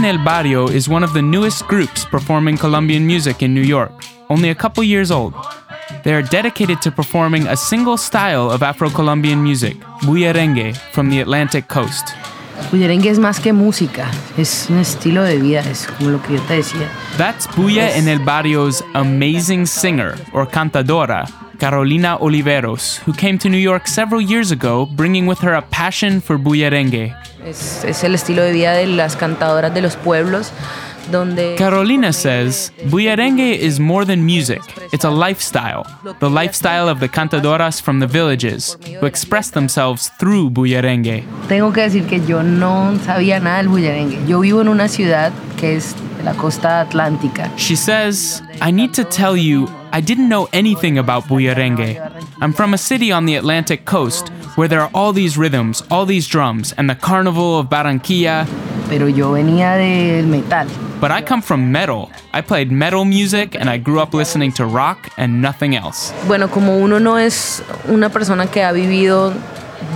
Bulla 0.04 0.20
el 0.20 0.26
Barrio 0.26 0.68
is 0.68 0.89
one 0.89 1.02
of 1.02 1.13
the 1.13 1.22
newest 1.22 1.66
groups 1.66 2.04
performing 2.04 2.58
Colombian 2.58 3.08
music 3.08 3.42
in 3.42 3.54
New 3.54 3.63
York, 3.63 3.94
only 4.30 4.50
a 4.50 4.54
couple 4.54 4.84
years 4.84 5.12
old. 5.12 5.34
They 6.04 6.13
are 6.13 6.22
dedicated 6.22 6.82
to 6.82 6.92
performing 6.92 7.48
a 7.48 7.56
single 7.56 7.96
style 7.96 8.52
of 8.52 8.62
Afro 8.62 8.89
Colombian 8.89 9.42
music, 9.42 9.80
bullerengue, 10.02 10.76
from 10.92 11.10
the 11.10 11.22
Atlantic 11.22 11.70
coast. 11.70 12.13
Bullerengue 12.70 13.12
es 13.12 13.18
más 13.18 13.39
que 13.39 13.54
música, 13.54 14.12
es 14.38 14.68
un 14.70 14.80
estilo 14.80 15.24
de 15.24 15.38
vida, 15.38 15.62
es 15.62 15.88
como 15.88 16.10
lo 16.10 16.22
que 16.22 16.34
yo 16.34 16.42
te 16.50 16.56
decía. 16.56 16.89
That's 17.16 17.48
Bulla 17.56 17.96
en 17.96 18.10
el 18.10 18.20
Barrio's 18.20 18.84
amazing 18.96 19.66
singer, 19.66 20.16
or 20.34 20.46
cantadora, 20.46 21.30
Carolina 21.63 22.17
Oliveros, 22.19 22.99
who 23.06 23.13
came 23.13 23.38
to 23.38 23.47
New 23.47 23.58
York 23.58 23.88
several 23.88 24.19
years 24.19 24.52
ago, 24.52 24.86
bringing 24.86 25.26
with 25.26 25.39
her 25.39 25.54
a 25.54 25.62
passion 25.62 26.19
for 26.19 26.38
bullerengue. 26.38 27.15
Es, 27.45 27.86
es 27.86 28.04
el 28.04 28.15
estilo 28.15 28.41
de 28.41 28.52
vida 28.52 28.73
de 28.73 28.86
las 28.86 29.15
cantadoras 29.15 29.73
de 29.73 29.82
los 29.82 29.95
pueblos, 29.95 30.52
donde 31.10 31.56
Carolina 31.58 32.12
says 32.12 32.73
bullerengue 32.89 33.58
is 33.58 33.80
more 33.80 34.04
than 34.04 34.26
music, 34.26 34.62
it's 34.91 35.06
a 35.06 35.10
lifestyle, 35.10 35.86
the 36.19 36.30
lifestyle 36.30 36.89
of 36.89 36.99
the 36.99 37.08
cantadoras 37.08 37.82
from 37.82 38.02
the 38.02 38.08
villages, 38.08 38.78
who 38.99 39.06
express 39.06 39.49
themselves 39.49 40.12
through 40.19 40.49
bullerengue. 40.49 41.23
tengo 41.47 41.71
que 41.71 41.84
decir 41.84 42.06
que 42.08 42.19
yo 42.26 42.43
no 42.43 42.93
sabía 43.06 43.39
nada 43.39 43.60
del 43.60 43.69
bullerengue. 43.69 44.19
Yo 44.28 44.41
vivo 44.41 44.60
en 44.60 44.67
una 44.67 44.89
ciudad 44.89 45.32
que 45.56 45.78
es 45.78 45.95
de 45.95 46.12
la 46.23 46.33
costa 46.33 46.81
atlántica. 46.81 47.49
She 47.57 47.75
says, 47.75 48.41
I 48.62 48.71
need 48.71 48.93
to 48.93 49.03
tell 49.03 49.36
you, 49.36 49.67
I 49.91 50.01
didn't 50.01 50.29
know 50.29 50.47
anything 50.53 50.97
about 50.97 51.25
bullerengue. 51.25 51.99
I'm 52.41 52.53
from 52.53 52.73
a 52.73 52.77
city 52.77 53.12
on 53.12 53.25
the 53.25 53.36
Atlantic 53.36 53.86
coast 53.86 54.29
where 54.55 54.67
there 54.67 54.81
are 54.81 54.89
all 54.93 55.13
these 55.13 55.38
rhythms, 55.38 55.83
all 55.89 56.05
these 56.05 56.27
drums, 56.27 56.73
and 56.77 56.89
the 56.89 56.95
carnival 56.95 57.59
of 57.59 57.67
Barranquilla. 57.67 58.47
Pero 58.89 59.07
yo 59.07 59.31
venía 59.31 59.77
del 59.77 60.25
metal. 60.27 60.67
But 60.99 61.12
I 61.12 61.21
come 61.21 61.41
from 61.41 61.71
metal. 61.71 62.09
I 62.33 62.41
played 62.41 62.71
metal 62.71 63.03
music 63.03 63.55
and 63.55 63.69
I 63.69 63.77
grew 63.77 63.99
up 63.99 64.13
listening 64.13 64.53
to 64.53 64.65
rock 64.65 65.09
and 65.17 65.41
nothing 65.41 65.75
else. 65.75 66.13
Bueno, 66.27 66.47
como 66.47 66.77
uno 66.77 66.99
no 66.99 67.17
es 67.17 67.62
una 67.89 68.09
persona 68.09 68.47
que 68.47 68.63
ha 68.63 68.71
vivido 68.71 69.33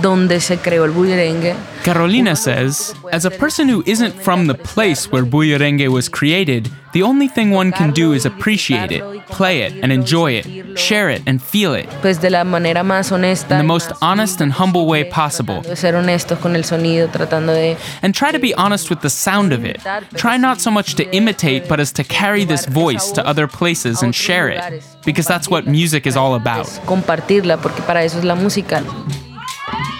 donde 0.02 0.40
se 0.40 0.58
creó 0.58 0.84
el 0.84 0.92
bullerengue, 0.92 1.54
Carolina 1.84 2.36
says, 2.36 2.94
as 3.12 3.24
a 3.24 3.30
person 3.30 3.68
who 3.68 3.82
isn't 3.86 4.12
from 4.12 4.46
the 4.46 4.54
place 4.54 5.10
where 5.10 5.24
bullerengue 5.24 5.88
was 5.88 6.08
created, 6.08 6.70
the 6.92 7.02
only 7.02 7.28
thing 7.28 7.50
one 7.50 7.70
can 7.72 7.92
do 7.92 8.12
is 8.12 8.26
appreciate 8.26 8.90
it, 8.90 9.02
play 9.26 9.62
it, 9.62 9.72
and 9.82 9.92
enjoy 9.92 10.32
it, 10.32 10.78
share 10.78 11.08
it, 11.08 11.22
and 11.26 11.40
feel 11.40 11.74
it 11.74 11.88
pues 12.00 12.20
de 12.20 12.30
la 12.30 12.44
manera 12.44 12.82
más 12.82 13.12
honesta, 13.12 13.52
in 13.52 13.58
the 13.58 13.64
most 13.64 13.92
honest 14.02 14.40
and 14.40 14.52
humble 14.52 14.86
way 14.86 15.04
possible. 15.04 15.62
ser 15.76 15.94
honestos 15.94 16.38
con 16.40 16.56
el 16.56 16.64
sonido, 16.64 17.08
tratando 17.08 17.52
de 17.52 17.76
And 18.02 18.14
try 18.14 18.32
to 18.32 18.38
be 18.38 18.54
honest 18.54 18.90
with 18.90 19.00
the 19.00 19.10
sound 19.10 19.52
of 19.52 19.64
it. 19.64 19.80
Try 20.16 20.36
not 20.36 20.60
so 20.60 20.70
much 20.70 20.94
to 20.96 21.04
imitate, 21.14 21.68
but 21.68 21.80
as 21.80 21.92
to 21.92 22.04
carry 22.04 22.44
this 22.44 22.66
voice 22.66 23.10
to 23.12 23.26
other 23.26 23.46
places 23.46 24.02
and 24.02 24.14
share 24.14 24.48
it, 24.48 24.82
because 25.04 25.26
that's 25.26 25.48
what 25.48 25.66
music 25.66 26.06
is 26.06 26.16
all 26.16 26.34
about. 26.34 26.68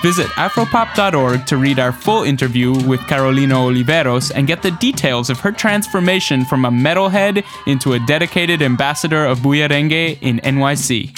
Visit 0.02 0.26
afropop.org 0.36 1.44
to 1.46 1.56
read 1.56 1.78
our 1.78 1.92
full 1.92 2.22
interview 2.22 2.72
with 2.86 3.00
Carolina 3.08 3.54
Oliveros 3.54 4.30
and 4.34 4.46
get 4.46 4.62
the 4.62 4.70
details 4.70 5.28
of 5.28 5.40
her 5.40 5.50
transformation 5.50 6.44
from 6.44 6.64
a 6.64 6.70
metalhead 6.70 7.44
into 7.66 7.94
a 7.94 7.98
dedicated 8.06 8.62
ambassador 8.62 9.24
of 9.24 9.40
bullerengue 9.40 10.18
in 10.20 10.38
NYC. 10.38 11.14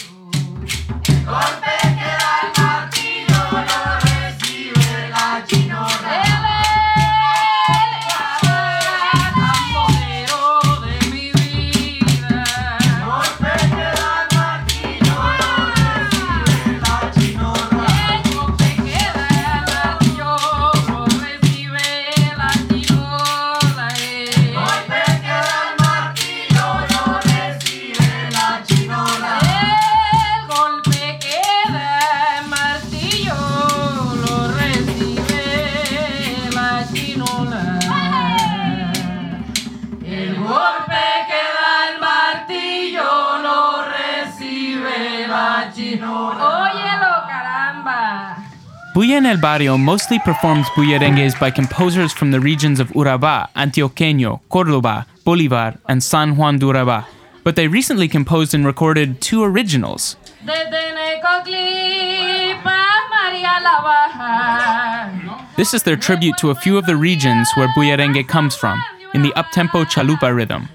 El 49.31 49.37
Barrio 49.39 49.79
mostly 49.79 50.19
performs 50.19 50.67
bullerengues 50.71 51.39
by 51.39 51.53
composers 51.53 52.13
from 52.13 52.33
the 52.33 52.41
regions 52.41 52.81
of 52.81 52.89
Urabá, 52.89 53.49
Antioqueño, 53.55 54.41
Córdoba, 54.51 55.07
Bolívar, 55.25 55.79
and 55.87 56.03
San 56.03 56.37
Juan 56.37 56.59
de 56.59 56.67
Urabá. 56.67 57.05
But 57.45 57.55
they 57.55 57.69
recently 57.69 58.09
composed 58.09 58.55
and 58.55 58.67
recorded 58.67 59.21
two 59.21 59.45
originals. 59.45 60.17
This 65.57 65.75
is 65.75 65.85
their 65.85 65.97
tribute 65.97 66.37
to 66.39 66.51
a 66.51 66.57
few 66.57 66.77
of 66.77 66.87
the 66.87 66.97
regions 66.97 67.49
where 67.55 67.69
bullerengue 67.69 68.27
comes 68.27 68.57
from, 68.57 68.83
in 69.15 69.23
the 69.23 69.33
uptempo 69.37 69.85
chalupa 69.85 70.35
rhythm. 70.35 70.69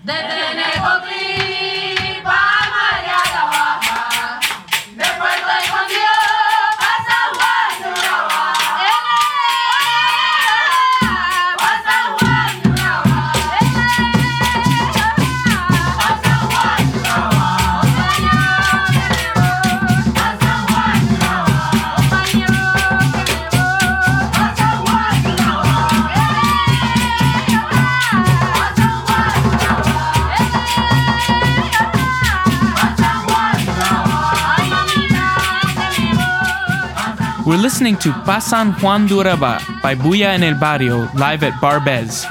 We're 37.45 37.61
listening 37.61 37.97
to 37.97 38.09
Pasan 38.25 38.73
Juan 38.81 39.07
Duraba 39.07 39.61
by 39.83 39.93
Bulla 39.93 40.33
en 40.33 40.41
el 40.41 40.55
Barrio 40.55 41.07
live 41.13 41.43
at 41.43 41.53
Barbès. 41.61 42.25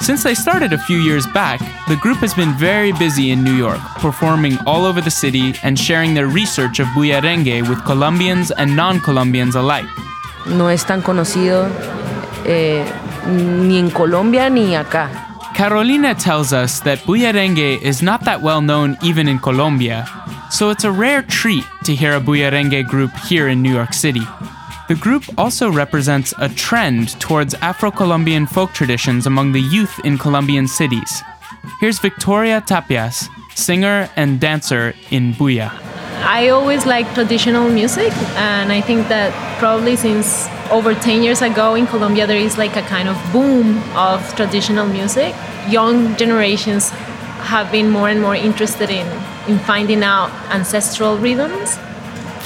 Since 0.00 0.22
they 0.22 0.36
started 0.36 0.72
a 0.72 0.78
few 0.78 0.98
years 0.98 1.26
back, 1.34 1.58
the 1.88 1.96
group 1.96 2.18
has 2.18 2.32
been 2.32 2.52
very 2.52 2.92
busy 2.92 3.32
in 3.32 3.42
New 3.42 3.56
York, 3.56 3.80
performing 3.98 4.56
all 4.64 4.84
over 4.84 5.00
the 5.00 5.10
city 5.10 5.54
and 5.64 5.76
sharing 5.76 6.14
their 6.14 6.28
research 6.28 6.78
of 6.78 6.86
Bullerengue 6.94 7.68
with 7.68 7.84
Colombians 7.84 8.52
and 8.52 8.76
non 8.76 9.00
Colombians 9.00 9.56
alike. 9.56 9.88
No 10.46 10.68
es 10.68 10.84
tan 10.84 11.02
conocido 11.02 11.68
eh, 12.46 12.84
ni 13.26 13.78
en 13.80 13.90
Colombia 13.90 14.48
ni 14.48 14.76
acá. 14.76 15.10
Carolina 15.56 16.14
tells 16.14 16.52
us 16.52 16.78
that 16.80 16.98
Bullerengue 17.00 17.82
is 17.82 18.00
not 18.00 18.22
that 18.24 18.40
well 18.42 18.60
known 18.60 18.96
even 19.02 19.26
in 19.26 19.40
Colombia, 19.40 20.06
so 20.52 20.70
it's 20.70 20.84
a 20.84 20.92
rare 20.92 21.22
treat 21.22 21.64
to 21.86 21.94
hear 21.94 22.16
a 22.16 22.20
Bullerengue 22.20 22.84
group 22.88 23.12
here 23.28 23.46
in 23.46 23.62
New 23.62 23.72
York 23.72 23.92
City. 23.92 24.26
The 24.88 24.96
group 24.96 25.22
also 25.38 25.70
represents 25.70 26.34
a 26.38 26.48
trend 26.48 27.18
towards 27.20 27.54
Afro 27.54 27.92
Colombian 27.92 28.46
folk 28.46 28.72
traditions 28.72 29.24
among 29.24 29.52
the 29.52 29.60
youth 29.60 30.00
in 30.04 30.18
Colombian 30.18 30.66
cities. 30.66 31.22
Here's 31.80 32.00
Victoria 32.00 32.60
Tapias, 32.60 33.28
singer 33.54 34.10
and 34.16 34.40
dancer 34.40 34.94
in 35.10 35.32
Bulla. 35.34 35.70
I 36.22 36.48
always 36.48 36.86
like 36.86 37.06
traditional 37.14 37.68
music, 37.68 38.12
and 38.36 38.72
I 38.72 38.80
think 38.80 39.06
that 39.06 39.30
probably 39.60 39.94
since 39.94 40.48
over 40.72 40.92
10 40.92 41.22
years 41.22 41.40
ago 41.40 41.76
in 41.76 41.86
Colombia, 41.86 42.26
there 42.26 42.36
is 42.36 42.58
like 42.58 42.74
a 42.74 42.82
kind 42.82 43.08
of 43.08 43.16
boom 43.32 43.78
of 43.94 44.20
traditional 44.34 44.86
music. 44.86 45.34
Young 45.68 46.16
generations 46.16 46.90
have 47.46 47.70
been 47.70 47.90
more 47.90 48.08
and 48.08 48.20
more 48.20 48.34
interested 48.34 48.90
in, 48.90 49.06
in 49.48 49.58
finding 49.60 50.02
out 50.02 50.30
ancestral 50.50 51.16
rhythms. 51.18 51.78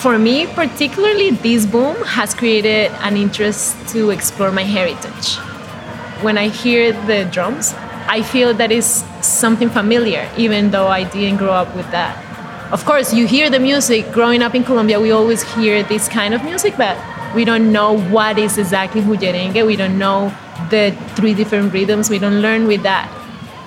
For 0.01 0.19
me, 0.19 0.47
particularly, 0.47 1.31
this 1.31 1.67
boom 1.67 1.97
has 2.05 2.35
created 2.35 2.91
an 3.03 3.17
interest 3.17 3.77
to 3.89 4.11
explore 4.11 4.51
my 4.51 4.63
heritage. 4.63 5.37
When 6.23 6.39
I 6.39 6.49
hear 6.49 6.93
the 7.07 7.29
drums, 7.31 7.75
I 8.09 8.23
feel 8.23 8.55
that 8.55 8.73
is 8.73 9.05
something 9.23 9.69
familiar, 9.69 10.29
even 10.37 10.71
though 10.71 10.89
I 10.89 11.05
didn't 11.05 11.37
grow 11.37 11.53
up 11.53 11.75
with 11.77 11.91
that. 11.91 12.17
Of 12.73 12.85
course 12.85 13.13
you 13.13 13.27
hear 13.27 13.51
the 13.51 13.61
music. 13.61 14.13
Growing 14.13 14.43
up 14.43 14.55
in 14.55 14.65
colombia 14.65 15.01
we 15.01 15.11
always 15.11 15.43
hear 15.55 15.83
this 15.83 16.09
kind 16.09 16.35
of 16.35 16.45
music 16.45 16.75
but 16.77 16.97
we 17.35 17.45
don't 17.45 17.73
know 17.73 17.99
what 18.11 18.39
is 18.39 18.59
exactly 18.59 19.01
bullerengue 19.01 19.67
we 19.67 19.77
don't 19.77 19.99
know 19.99 20.33
the 20.71 20.97
three 21.17 21.35
different 21.35 21.73
rhythms. 21.73 22.09
We 22.11 22.19
don't 22.19 22.41
learn 22.41 22.67
with 22.67 22.83
that 22.85 23.09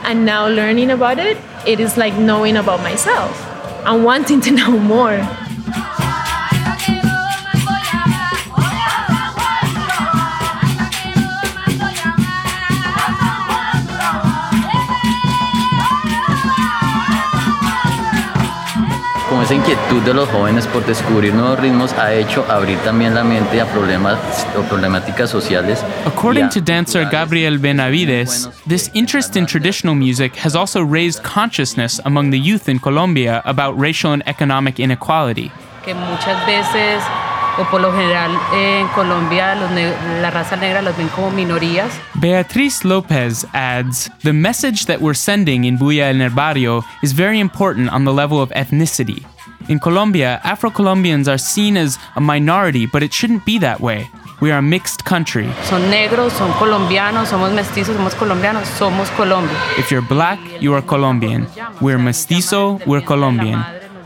and 0.04 0.26
now 0.26 0.48
learning 0.48 0.92
about 0.92 1.20
it 1.20 1.38
it 1.66 1.80
is 1.80 1.98
like 1.98 2.14
knowing 2.16 2.58
about 2.58 2.82
myself 2.82 3.36
and 3.86 4.04
wanting 4.04 4.42
to 4.42 4.52
know 4.60 4.78
more. 4.80 5.22
Como 19.44 19.60
esa 19.60 19.70
inquietud 19.72 20.02
de 20.04 20.14
los 20.14 20.30
jóvenes 20.30 20.66
por 20.68 20.86
descubrir 20.86 21.34
nuevos 21.34 21.60
ritmos 21.60 21.92
ha 21.94 22.14
hecho 22.14 22.46
abrir 22.50 22.78
también 22.80 23.14
la 23.14 23.26
mente 23.26 23.60
a 23.60 23.66
problemas 23.66 24.18
o 24.58 24.62
problemáticas 24.62 25.30
sociales. 25.30 25.84
According 26.06 26.48
to 26.50 26.62
dancer 26.62 27.06
Gabriel 27.12 27.58
Benavides, 27.58 28.50
this 28.66 28.90
interest 28.94 29.36
in 29.36 29.46
traditional 29.46 29.96
music 29.96 30.34
has 30.38 30.56
also 30.56 30.82
raised 30.82 31.24
consciousness 31.24 32.00
among 32.06 32.32
the 32.32 32.40
youth 32.40 32.70
in 32.70 32.80
Colombia 32.80 33.42
about 33.44 33.78
racial 33.78 34.14
and 34.14 34.24
economic 34.28 34.80
inequality. 34.80 35.52
Que 35.84 35.94
muchas 35.94 36.46
veces, 36.46 37.04
o 37.60 37.66
por 37.70 37.82
lo 37.82 37.92
general 37.92 38.32
en 38.54 38.88
Colombia, 38.96 39.56
los 39.56 39.70
ne- 39.72 40.22
la 40.22 40.32
raza 40.32 40.56
negra 40.56 40.82
los 40.82 40.96
ven 40.96 41.10
como 41.10 41.32
minorías. 41.32 41.92
Beatriz 42.16 42.86
Lopez 42.86 43.46
adds 43.54 44.10
The 44.24 44.32
message 44.32 44.86
that 44.86 45.02
we're 45.02 45.14
sending 45.18 45.66
in 45.66 45.78
Bulla 45.78 46.10
en 46.12 46.22
el 46.22 46.30
Barrio 46.30 46.86
is 47.02 47.12
very 47.12 47.42
important 47.42 47.90
on 47.92 48.06
the 48.06 48.14
level 48.14 48.40
of 48.42 48.50
ethnicity. 48.56 49.26
In 49.70 49.80
Colombia, 49.80 50.42
Afro 50.44 50.70
Colombians 50.70 51.28
are 51.28 51.38
seen 51.38 51.78
as 51.78 51.98
a 52.16 52.22
minority, 52.22 52.86
but 52.86 53.02
it 53.02 53.14
shouldn't 53.14 53.46
be 53.46 53.58
that 53.60 53.80
way. 53.80 54.10
We 54.42 54.52
are 54.52 54.58
a 54.58 54.62
mixed 54.62 55.06
country. 55.06 55.50
Son 55.64 55.82
negros, 55.90 56.32
son 56.34 56.52
colombianos, 56.60 57.30
somos 57.30 57.54
mestizos, 57.54 57.96
somos 57.96 58.14
colombianos, 58.14 58.68
somos 58.78 59.10
Colombia. 59.16 59.56
If 59.78 59.90
you're 59.90 60.02
black, 60.02 60.40
you 60.62 60.74
are 60.74 60.82
Colombian. 60.82 61.48
We're 61.80 61.98
mestizo, 61.98 62.80
we're 62.86 63.02
Colombian. 63.02 63.64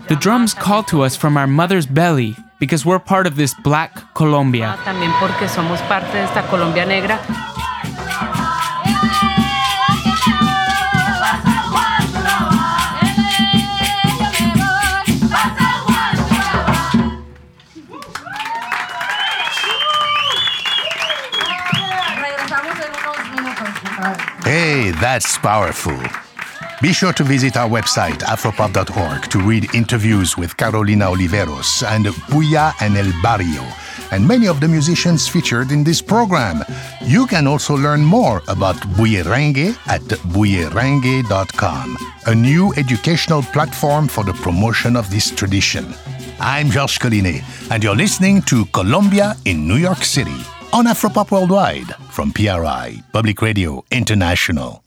The 0.09 0.15
drums 0.15 0.53
call 0.53 0.83
to 0.83 1.01
us 1.01 1.15
from 1.15 1.37
our 1.37 1.47
mother's 1.47 1.87
belly 1.87 2.35
because 2.59 2.85
we're 2.85 2.99
part 2.99 3.25
of 3.25 3.35
this 3.35 3.55
black 3.63 4.13
Colombia. 4.13 4.77
También 4.85 5.11
porque 5.19 5.47
somos 5.49 5.81
parte 5.89 6.13
de 6.13 6.23
esta 6.23 6.43
Colombia 6.49 6.85
negra. 6.85 7.19
That's 24.99 25.37
powerful. 25.37 25.99
Be 26.81 26.91
sure 26.91 27.13
to 27.13 27.23
visit 27.23 27.55
our 27.55 27.69
website, 27.69 28.19
afropop.org, 28.19 29.29
to 29.29 29.39
read 29.39 29.73
interviews 29.75 30.37
with 30.37 30.57
Carolina 30.57 31.05
Oliveros 31.05 31.83
and 31.83 32.07
Bulla 32.29 32.73
and 32.81 32.97
El 32.97 33.11
Barrio, 33.21 33.63
and 34.11 34.27
many 34.27 34.47
of 34.47 34.59
the 34.59 34.67
musicians 34.67 35.27
featured 35.27 35.71
in 35.71 35.83
this 35.83 36.01
program. 36.01 36.63
You 37.03 37.27
can 37.27 37.45
also 37.45 37.75
learn 37.75 38.03
more 38.03 38.41
about 38.47 38.75
Bullerengue 38.97 39.77
at 39.87 40.01
bullerengue.com, 40.33 41.97
a 42.25 42.33
new 42.33 42.73
educational 42.75 43.43
platform 43.43 44.07
for 44.07 44.23
the 44.23 44.33
promotion 44.33 44.95
of 44.95 45.09
this 45.11 45.29
tradition. 45.29 45.93
I'm 46.39 46.71
Georges 46.71 46.97
Collinet, 46.97 47.43
and 47.69 47.83
you're 47.83 47.95
listening 47.95 48.41
to 48.43 48.65
Colombia 48.73 49.35
in 49.45 49.67
New 49.67 49.77
York 49.77 50.03
City 50.03 50.41
on 50.73 50.85
Afropop 50.85 51.29
Worldwide 51.29 51.95
from 52.09 52.31
PRI, 52.31 53.01
Public 53.13 53.41
Radio 53.43 53.83
International. 53.91 54.86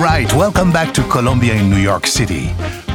All 0.00 0.06
right, 0.06 0.32
welcome 0.32 0.72
back 0.72 0.94
to 0.94 1.02
Colombia 1.08 1.52
in 1.52 1.68
New 1.68 1.76
York 1.76 2.06
City. 2.06 2.46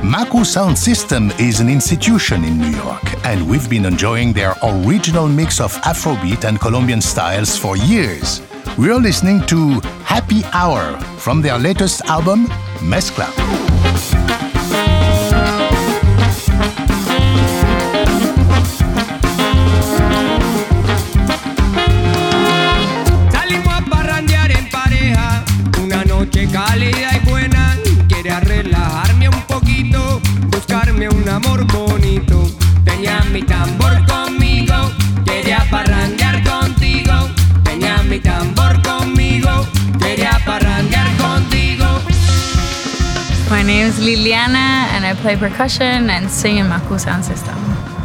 Maku 0.02 0.44
Sound 0.44 0.76
System 0.76 1.30
is 1.38 1.60
an 1.60 1.70
institution 1.70 2.44
in 2.44 2.58
New 2.58 2.76
York, 2.76 3.24
and 3.24 3.48
we've 3.48 3.70
been 3.70 3.86
enjoying 3.86 4.34
their 4.34 4.56
original 4.64 5.28
mix 5.28 5.62
of 5.62 5.72
Afrobeat 5.84 6.46
and 6.46 6.60
Colombian 6.60 7.02
styles 7.02 7.60
for 7.60 7.78
years. 7.78 8.42
We're 8.76 8.98
listening 8.98 9.46
to 9.46 9.82
Happy 10.04 10.42
Hour 10.52 11.00
from 11.20 11.44
their 11.44 11.60
latest 11.60 12.02
album, 12.06 12.48
Mezcla. 12.82 13.30
Liliana, 44.06 44.86
and 44.94 45.04
I 45.04 45.16
play 45.16 45.36
percussion 45.36 46.12
and 46.12 46.30
sing 46.30 46.58
in 46.58 46.68
Maku 46.68 47.00
Sound 47.00 47.26
System. 47.26 47.56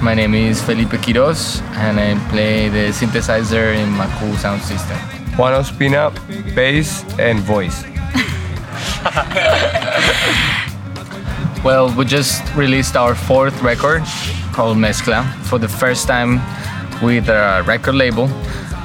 My 0.02 0.14
name 0.14 0.32
is 0.32 0.62
Felipe 0.62 0.96
Quiroz, 1.04 1.60
and 1.76 2.00
I 2.00 2.16
play 2.30 2.70
the 2.70 2.88
synthesizer 2.88 3.76
in 3.76 3.90
Maku 3.90 4.34
Sound 4.38 4.62
System. 4.62 4.96
Juan 5.36 5.52
Ospina, 5.52 6.08
bass 6.54 7.04
and 7.18 7.40
voice. 7.40 7.84
Well, 11.62 11.94
we 11.94 12.06
just 12.06 12.42
released 12.54 12.96
our 12.96 13.14
fourth 13.14 13.60
record 13.60 14.02
called 14.54 14.78
Mezcla 14.78 15.30
for 15.44 15.58
the 15.58 15.68
first 15.68 16.08
time 16.08 16.40
with 17.02 17.28
a 17.28 17.62
record 17.66 17.96
label. 17.96 18.30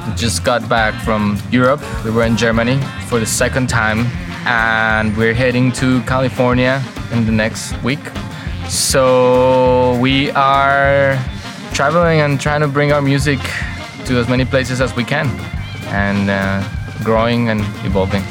We 0.06 0.14
just 0.16 0.44
got 0.44 0.68
back 0.68 0.94
from 1.06 1.42
Europe. 1.52 1.80
We 2.04 2.12
were 2.12 2.24
in 2.24 2.36
Germany 2.36 2.78
for 3.08 3.22
the 3.22 3.26
second 3.26 3.70
time, 3.70 4.00
and 4.46 5.16
we're 5.16 5.34
heading 5.34 5.72
to 5.80 6.02
California 6.02 6.84
in 7.16 7.26
the 7.26 7.32
next 7.32 7.82
week. 7.84 8.00
So 8.68 9.98
we 10.00 10.32
are 10.32 11.18
traveling 11.74 12.20
and 12.22 12.40
trying 12.40 12.62
to 12.62 12.68
bring 12.68 12.92
our 12.92 13.02
music 13.02 13.40
to 14.06 14.18
as 14.18 14.28
many 14.28 14.46
places 14.46 14.82
as 14.82 14.96
we 14.96 15.04
can, 15.04 15.28
and 15.88 16.30
uh, 16.30 16.64
growing 17.04 17.50
and 17.50 17.62
evolving. 17.86 18.24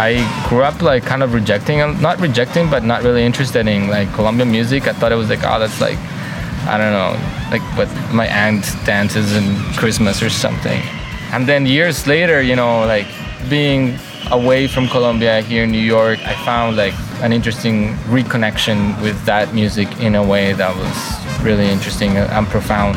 I 0.00 0.46
grew 0.48 0.62
up 0.62 0.80
like 0.80 1.02
kind 1.02 1.22
of 1.22 1.34
rejecting, 1.34 1.82
um, 1.82 2.00
not 2.00 2.18
rejecting, 2.20 2.70
but 2.70 2.82
not 2.84 3.02
really 3.02 3.22
interested 3.22 3.68
in 3.68 3.88
like 3.88 4.10
Colombian 4.14 4.50
music. 4.50 4.88
I 4.88 4.94
thought 4.94 5.12
it 5.12 5.16
was 5.16 5.28
like, 5.28 5.40
oh, 5.44 5.58
that's 5.58 5.78
like, 5.78 5.98
I 6.66 6.78
don't 6.78 6.94
know, 6.98 7.12
like 7.50 7.60
what 7.76 7.86
my 8.10 8.26
aunt 8.26 8.64
dances 8.86 9.36
in 9.36 9.56
Christmas 9.74 10.22
or 10.22 10.30
something. 10.30 10.80
And 11.32 11.46
then 11.46 11.66
years 11.66 12.06
later, 12.06 12.40
you 12.40 12.56
know, 12.56 12.86
like 12.86 13.08
being 13.50 13.98
away 14.30 14.68
from 14.68 14.88
Colombia 14.88 15.42
here 15.42 15.64
in 15.64 15.70
New 15.70 15.86
York, 15.96 16.18
I 16.20 16.32
found 16.46 16.78
like 16.78 16.94
an 17.20 17.34
interesting 17.34 17.92
reconnection 18.08 18.98
with 19.02 19.22
that 19.26 19.52
music 19.52 20.00
in 20.00 20.14
a 20.14 20.24
way 20.24 20.54
that 20.54 20.74
was 20.74 21.44
really 21.44 21.68
interesting 21.68 22.16
and 22.16 22.46
profound. 22.46 22.96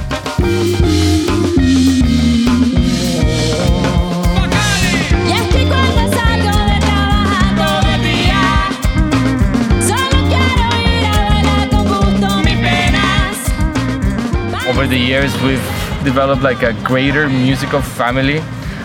Over 14.83 14.95
the 14.95 14.99
years, 14.99 15.33
we've 15.41 15.63
developed 16.03 16.41
like 16.41 16.61
a 16.61 16.73
greater 16.83 17.29
musical 17.29 17.79
family 17.79 18.41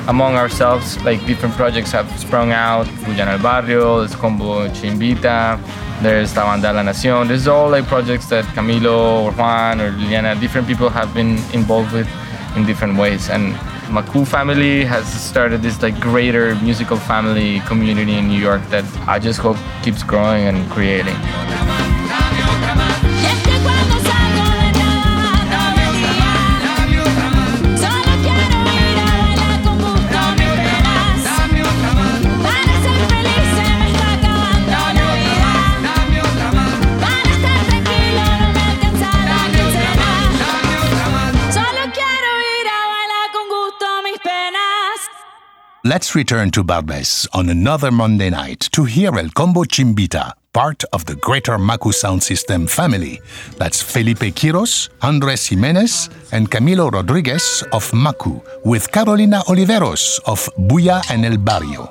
among 0.07 0.37
ourselves, 0.37 0.97
like 1.03 1.19
different 1.27 1.57
projects 1.57 1.91
have 1.91 2.09
sprung 2.21 2.53
out. 2.53 2.87
Bulla 3.05 3.23
en 3.23 3.29
el 3.29 3.39
Barrio, 3.41 3.99
there's 3.99 4.15
Combo 4.15 4.69
Chimbita, 4.69 5.59
there's 6.01 6.37
La 6.37 6.45
Banda 6.45 6.73
La 6.73 6.85
Nación. 6.85 7.27
This 7.27 7.41
is 7.41 7.49
all 7.49 7.69
like 7.69 7.85
projects 7.87 8.27
that 8.27 8.45
Camilo 8.55 9.25
or 9.25 9.33
Juan 9.33 9.81
or 9.81 9.91
Liliana, 9.91 10.39
different 10.39 10.69
people 10.69 10.89
have 10.89 11.13
been 11.15 11.37
involved 11.53 11.93
with 11.93 12.09
in 12.55 12.65
different 12.65 12.97
ways. 12.97 13.29
And 13.29 13.55
Maku 13.91 14.25
family 14.25 14.85
has 14.85 15.05
started 15.05 15.63
this 15.63 15.83
like 15.83 15.99
greater 15.99 16.55
musical 16.63 16.97
family 16.97 17.59
community 17.67 18.19
in 18.19 18.29
New 18.29 18.41
York 18.41 18.63
that 18.71 18.85
I 19.09 19.19
just 19.19 19.41
hope 19.41 19.57
keeps 19.83 20.05
growing 20.05 20.47
and 20.47 20.71
creating. 20.71 21.17
Let's 45.89 46.15
return 46.15 46.51
to 46.51 46.63
Barbès 46.63 47.27
on 47.33 47.49
another 47.49 47.91
Monday 47.91 48.29
night 48.29 48.61
to 48.73 48.85
hear 48.85 49.19
El 49.19 49.31
Combo 49.31 49.65
Chimbita, 49.65 50.35
part 50.53 50.85
of 50.93 51.07
the 51.07 51.15
Greater 51.15 51.57
Maku 51.57 51.95
Sound 51.95 52.23
System 52.23 52.67
family. 52.67 53.23
That's 53.57 53.81
Felipe 53.81 54.35
Quiros, 54.35 54.91
Andres 55.01 55.47
Jimenez, 55.47 56.11
and 56.31 56.51
Camilo 56.51 56.93
Rodriguez 56.93 57.65
of 57.73 57.91
Maku, 57.93 58.43
with 58.67 58.93
Carolina 58.93 59.41
Oliveros 59.47 60.21
of 60.27 60.47
Bulla 60.59 61.01
en 61.09 61.25
el 61.25 61.39
Barrio. 61.39 61.91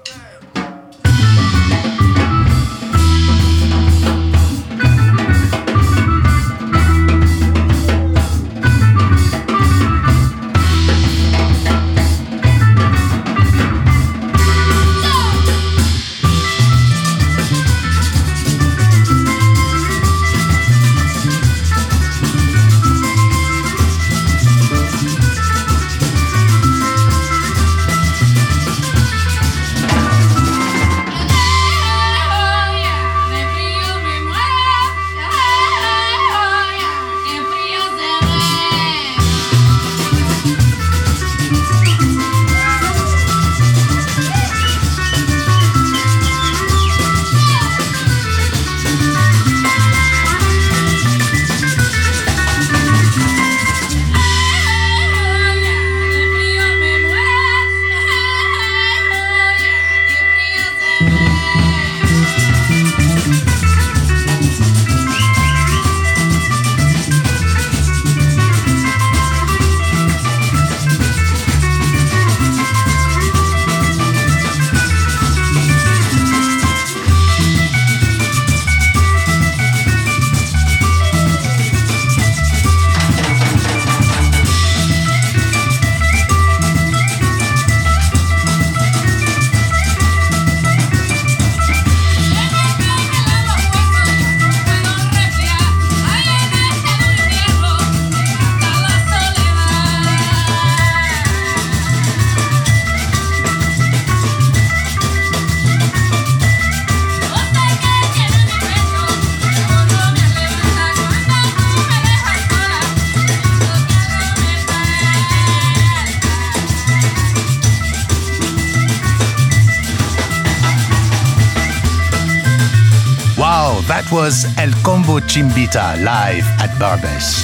That 123.86 124.12
was 124.12 124.46
El 124.58 124.72
Combo 124.84 125.20
Chimbita 125.20 126.04
live 126.04 126.44
at 126.60 126.70
Barbès. 126.80 127.40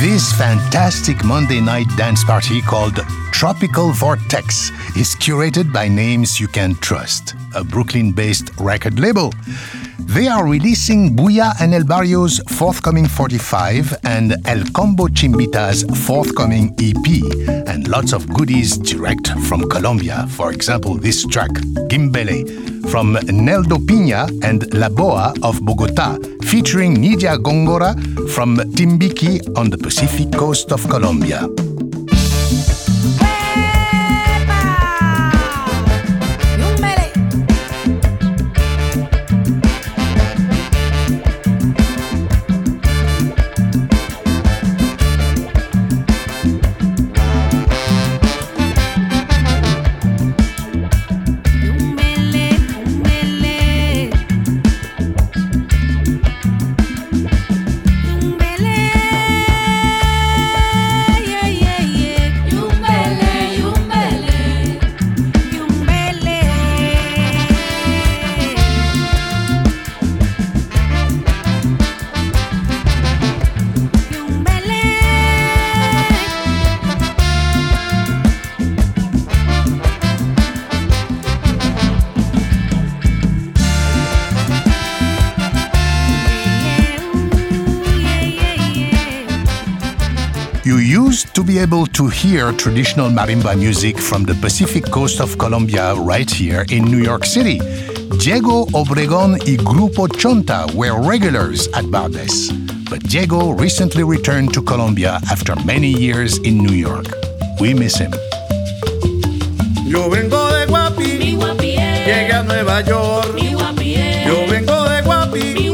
This 0.00 0.32
fantastic 0.32 1.22
Monday 1.24 1.60
night 1.60 1.86
dance 1.96 2.24
party 2.24 2.62
called 2.62 3.00
Tropical 3.32 3.90
Vortex 3.90 4.70
is 4.96 5.14
curated 5.16 5.72
by 5.72 5.88
names 5.88 6.38
you 6.38 6.46
can 6.48 6.76
trust, 6.76 7.34
a 7.54 7.64
Brooklyn 7.64 8.12
based 8.12 8.50
record 8.58 8.98
label. 8.98 9.34
They 10.14 10.28
are 10.28 10.44
releasing 10.46 11.16
Bulla 11.16 11.54
en 11.58 11.72
el 11.72 11.84
Barrio's 11.84 12.42
forthcoming 12.46 13.06
45 13.06 14.00
and 14.04 14.36
El 14.46 14.70
Combo 14.72 15.08
Chimbita's 15.08 15.84
forthcoming 16.06 16.74
EP, 16.78 17.66
and 17.66 17.88
lots 17.88 18.12
of 18.12 18.28
goodies 18.28 18.76
direct 18.76 19.28
from 19.48 19.66
Colombia. 19.70 20.26
For 20.28 20.52
example, 20.52 20.96
this 20.98 21.24
track, 21.26 21.52
Gimbele, 21.88 22.44
from 22.90 23.14
Neldo 23.14 23.78
Pina 23.86 24.26
and 24.42 24.70
La 24.74 24.90
Boa 24.90 25.32
of 25.42 25.62
Bogota, 25.62 26.18
featuring 26.42 26.94
Nidia 26.96 27.38
Gongora 27.38 27.94
from 28.32 28.58
Timbiquí 28.58 29.40
on 29.56 29.70
the 29.70 29.78
Pacific 29.78 30.30
coast 30.32 30.72
of 30.72 30.86
Colombia. 30.90 31.48
To 92.02 92.08
be 92.08 92.38
able 92.38 92.52
to 92.52 92.52
hear 92.52 92.52
traditional 92.52 93.10
marimba 93.10 93.56
music 93.56 93.98
from 93.98 94.24
the 94.24 94.34
Pacific 94.34 94.84
coast 94.90 95.20
of 95.20 95.36
Colombia 95.38 95.94
right 95.94 96.30
here 96.30 96.64
in 96.70 96.84
New 96.84 97.02
York 97.02 97.24
City. 97.24 97.58
Diego 98.18 98.66
Obregon 98.72 99.38
y 99.46 99.56
Grupo 99.56 100.08
Chonta 100.08 100.66
were 100.74 101.00
regulars 101.00 101.68
at 101.68 101.84
Barbès. 101.84 102.50
But 102.88 103.02
Diego 103.08 103.52
recently 103.52 104.04
returned 104.04 104.52
to 104.54 104.62
Colombia 104.62 105.20
after 105.30 105.54
many 105.64 105.88
years 105.88 106.38
in 106.38 106.58
New 106.58 106.74
York. 106.74 107.06
We 107.60 107.74
miss 107.74 107.96
him. 107.96 108.12
Yo 109.84 110.08
vengo 110.08 110.50
de 110.52 110.66
Guapi, 110.66 111.36
llegué 112.06 112.32
a 112.32 112.42
Nueva 112.42 112.82
York. 112.82 113.36
Yo 114.26 114.46
vengo 114.46 114.88
de 114.88 115.02
Guapi, 115.02 115.70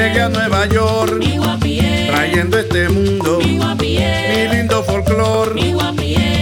llegué 0.00 0.20
a 0.22 0.28
Nueva 0.28 0.66
York. 0.66 1.22
Trayendo 2.06 2.58
este 2.58 2.88
mundo, 2.88 3.38
mi 3.40 4.48
lindo 4.48 4.82
folclor. 4.84 5.54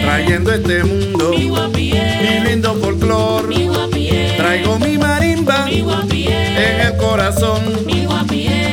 Trayendo 0.03 0.53
este 0.53 0.85
mundo, 0.85 1.33
mi 1.33 2.49
lindo 2.49 2.75
folclor. 2.75 3.49
Traigo 4.37 4.79
mi 4.79 4.99
marimba 4.99 5.67
en 5.69 6.81
el 6.81 6.97
corazón. 6.97 7.61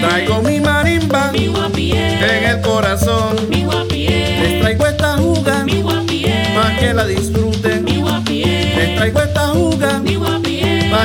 Traigo 0.01 0.41
mi 0.43 0.59
marimba 0.59 1.31
en 1.33 2.45
el 2.45 2.61
corazón. 2.61 3.36
Les 3.49 4.59
traigo 4.61 4.86
esta 4.86 5.17
juga 5.17 5.65
para 6.55 6.77
que 6.77 6.93
la 6.93 7.05
disfruten. 7.05 7.86
Les 7.86 8.95
traigo 8.95 9.19
esta 9.19 9.47
juga 9.47 10.01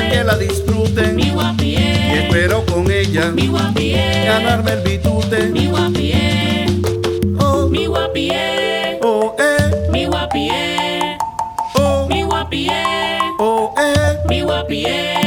para 0.01 0.09
que 0.09 0.23
la 0.23 0.37
disfruten. 0.37 1.19
Y 1.19 2.17
espero 2.17 2.65
con 2.65 2.89
ella 2.89 3.31
ganarme 4.25 4.73
el 4.73 4.81
bitute. 4.81 5.51
Oh, 7.39 7.67
Mi 7.69 7.85
guapie, 7.85 8.99
oh, 9.01 9.35
eh, 9.39 9.89
mi 9.91 10.05
guapie, 10.05 11.17
oh, 11.75 12.07
mi 12.09 12.23
guapie, 12.23 12.71
oh, 13.39 13.73
eh, 13.77 14.17
mi 14.27 14.41
guapie, 14.41 15.20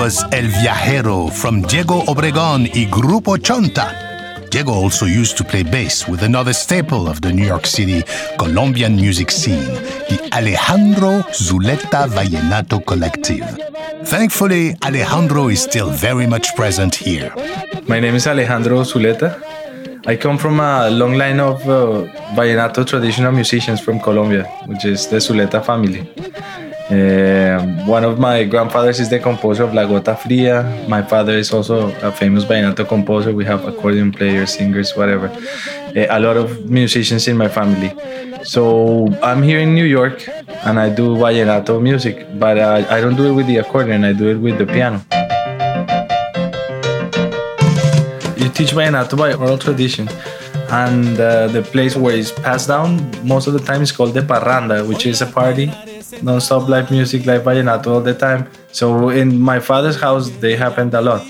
was 0.00 0.24
El 0.32 0.48
Viajero 0.48 1.28
from 1.30 1.60
Diego 1.60 2.02
Obregon 2.06 2.64
y 2.64 2.86
Grupo 2.86 3.36
Chonta. 3.36 3.92
Diego 4.50 4.72
also 4.72 5.04
used 5.04 5.36
to 5.36 5.44
play 5.44 5.62
bass 5.62 6.08
with 6.08 6.22
another 6.22 6.54
staple 6.54 7.06
of 7.06 7.20
the 7.20 7.30
New 7.30 7.44
York 7.44 7.66
City 7.66 8.02
Colombian 8.38 8.96
music 8.96 9.30
scene, 9.30 9.74
the 10.08 10.18
Alejandro 10.32 11.22
Zuleta 11.32 12.08
Vallenato 12.08 12.80
Collective. 12.86 13.44
Thankfully, 14.04 14.74
Alejandro 14.82 15.48
is 15.48 15.62
still 15.62 15.90
very 15.90 16.26
much 16.26 16.56
present 16.56 16.94
here. 16.94 17.30
My 17.86 18.00
name 18.00 18.14
is 18.14 18.26
Alejandro 18.26 18.84
Zuleta. 18.84 19.38
I 20.06 20.16
come 20.16 20.38
from 20.38 20.60
a 20.60 20.88
long 20.88 21.12
line 21.14 21.40
of 21.40 21.60
uh, 21.68 22.06
vallenato 22.34 22.86
traditional 22.86 23.32
musicians 23.32 23.82
from 23.82 24.00
Colombia, 24.00 24.44
which 24.64 24.86
is 24.86 25.08
the 25.08 25.16
Zuleta 25.18 25.62
family. 25.62 26.10
Um, 26.90 27.86
one 27.86 28.04
of 28.04 28.18
my 28.18 28.42
grandfathers 28.42 28.98
is 28.98 29.08
the 29.08 29.20
composer 29.20 29.62
of 29.62 29.74
La 29.74 29.82
Gota 29.82 30.18
Fria. 30.18 30.86
My 30.88 31.02
father 31.02 31.34
is 31.34 31.52
also 31.52 31.94
a 32.02 32.10
famous 32.10 32.44
vallenato 32.44 32.86
composer. 32.86 33.32
We 33.32 33.44
have 33.44 33.64
accordion 33.64 34.10
players, 34.10 34.54
singers, 34.54 34.96
whatever. 34.96 35.28
Uh, 35.28 36.06
a 36.10 36.18
lot 36.18 36.36
of 36.36 36.68
musicians 36.68 37.28
in 37.28 37.36
my 37.36 37.48
family. 37.48 37.92
So 38.42 39.06
I'm 39.22 39.42
here 39.42 39.60
in 39.60 39.72
New 39.72 39.84
York 39.84 40.28
and 40.64 40.80
I 40.80 40.90
do 40.90 41.14
vallenato 41.14 41.80
music, 41.80 42.26
but 42.40 42.58
uh, 42.58 42.84
I 42.90 43.00
don't 43.00 43.14
do 43.14 43.26
it 43.26 43.34
with 43.34 43.46
the 43.46 43.58
accordion, 43.58 44.02
I 44.02 44.12
do 44.12 44.28
it 44.28 44.38
with 44.38 44.58
the 44.58 44.66
piano. 44.66 45.00
you 48.40 48.48
teach 48.48 48.72
vallenato 48.72 49.16
by 49.16 49.34
oral 49.34 49.58
tradition 49.58 50.08
and 50.70 51.20
uh, 51.20 51.46
the 51.48 51.62
place 51.62 51.94
where 51.94 52.16
it's 52.16 52.32
passed 52.32 52.68
down 52.68 52.98
most 53.22 53.46
of 53.46 53.52
the 53.52 53.60
time 53.60 53.82
is 53.82 53.92
called 53.92 54.14
the 54.14 54.22
parranda 54.22 54.86
which 54.88 55.04
is 55.04 55.20
a 55.20 55.26
party 55.26 55.70
non-stop 56.22 56.68
live 56.68 56.90
music 56.90 57.26
live 57.26 57.42
vallenato 57.42 57.86
all 57.88 58.00
the 58.00 58.14
time. 58.14 58.46
So 58.72 59.08
in 59.10 59.40
my 59.40 59.60
father's 59.60 60.00
house 60.00 60.30
they 60.40 60.56
happened 60.56 60.94
a 60.94 61.00
lot. 61.00 61.22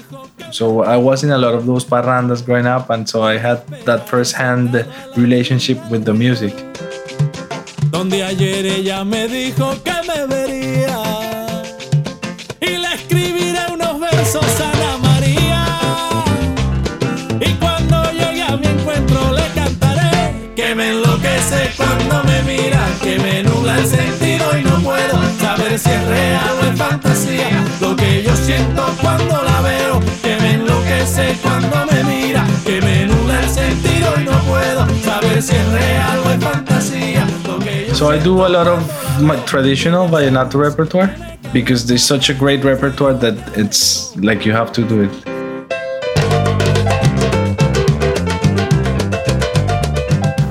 So 0.53 0.83
i 0.83 0.97
was 0.97 1.23
in 1.23 1.31
a 1.31 1.39
lot 1.39 1.55
of 1.55 1.67
those 1.67 1.85
parrandas 1.85 2.45
growing 2.45 2.67
up 2.67 2.91
and 2.91 3.09
so 3.09 3.23
i 3.23 3.37
had 3.39 3.67
that 3.85 4.09
first-hand 4.09 4.75
relationship 5.17 5.79
with 5.91 6.05
the 6.05 6.15
music. 6.15 6.55
Que 20.61 20.75
me 20.77 20.91
enloquece 20.91 21.71
cuando 21.77 22.23
me 22.25 22.43
mira 22.43 22.87
que 23.03 23.19
me 23.19 23.43
nubla 23.43 23.77
el 23.79 23.87
sentido 23.87 24.59
y 24.59 24.63
no 24.63 24.70
saber 25.57 25.79
si 25.79 25.91
es 25.91 26.07
real 26.07 26.51
o 26.61 26.71
es 26.71 26.79
fantasía 26.79 27.65
lo 27.81 27.97
que 27.97 28.23
yo 28.23 28.37
siento 28.37 28.85
cuando 29.01 29.43
la 29.43 29.61
veo 29.63 30.01
que 30.23 30.37
me 30.41 30.55
enloquece 30.55 31.37
cuando 31.43 31.87
me 31.91 32.05
mira 32.05 32.47
que 32.65 32.81
me 32.81 33.07
nubla 33.07 33.41
el 33.41 33.49
sentido 33.49 34.15
y 34.21 34.25
no 34.25 34.39
puedo 34.43 34.87
saber 35.03 35.43
si 35.43 35.57
es 35.57 35.73
real 35.73 36.19
o 36.25 36.31
es 36.31 36.45
fantasía 36.45 37.27
So 37.95 38.13
I 38.13 38.19
do 38.19 38.47
a 38.47 38.49
lot 38.49 38.69
of 38.69 38.81
my 39.21 39.37
traditional 39.45 40.09
vallenato 40.09 40.59
repertoire 40.59 41.11
because 41.53 41.85
there's 41.85 42.07
such 42.07 42.31
a 42.31 42.35
great 42.35 42.63
repertoire 42.65 43.15
that 43.15 43.35
it's 43.59 44.17
like 44.17 44.47
you 44.47 44.53
have 44.53 44.73
to 44.73 44.83
do 44.83 45.03
it. 45.03 45.11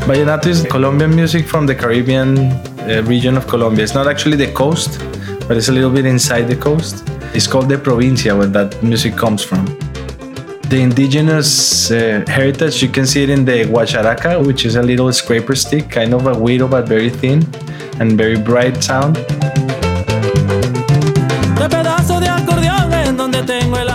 Vallenato 0.05 0.47
is 0.47 0.63
Colombian 0.69 1.15
music 1.15 1.47
from 1.47 1.65
the 1.65 1.73
Caribbean 1.73 2.35
uh, 2.89 3.03
region 3.03 3.37
of 3.37 3.47
Colombia. 3.47 3.83
It's 3.83 3.93
not 3.93 4.07
actually 4.07 4.37
the 4.37 4.51
coast, 4.51 4.99
but 5.47 5.57
it's 5.57 5.69
a 5.69 5.71
little 5.71 5.91
bit 5.91 6.05
inside 6.05 6.43
the 6.43 6.55
coast. 6.55 7.07
It's 7.33 7.47
called 7.47 7.69
the 7.69 7.77
provincia, 7.77 8.35
where 8.35 8.47
that 8.47 8.81
music 8.81 9.15
comes 9.15 9.43
from. 9.43 9.65
The 10.69 10.79
indigenous 10.81 11.91
uh, 11.91 12.23
heritage, 12.27 12.81
you 12.81 12.89
can 12.89 13.05
see 13.05 13.23
it 13.23 13.29
in 13.29 13.45
the 13.45 13.65
guacharaca, 13.65 14.45
which 14.45 14.65
is 14.65 14.75
a 14.75 14.83
little 14.83 15.11
scraper 15.13 15.55
stick, 15.55 15.89
kind 15.89 16.13
of 16.13 16.27
a 16.27 16.33
guiro 16.33 16.69
but 16.69 16.87
very 16.87 17.09
thin 17.09 17.41
and 17.99 18.17
very 18.17 18.37
bright 18.37 18.83
sound. 18.83 19.17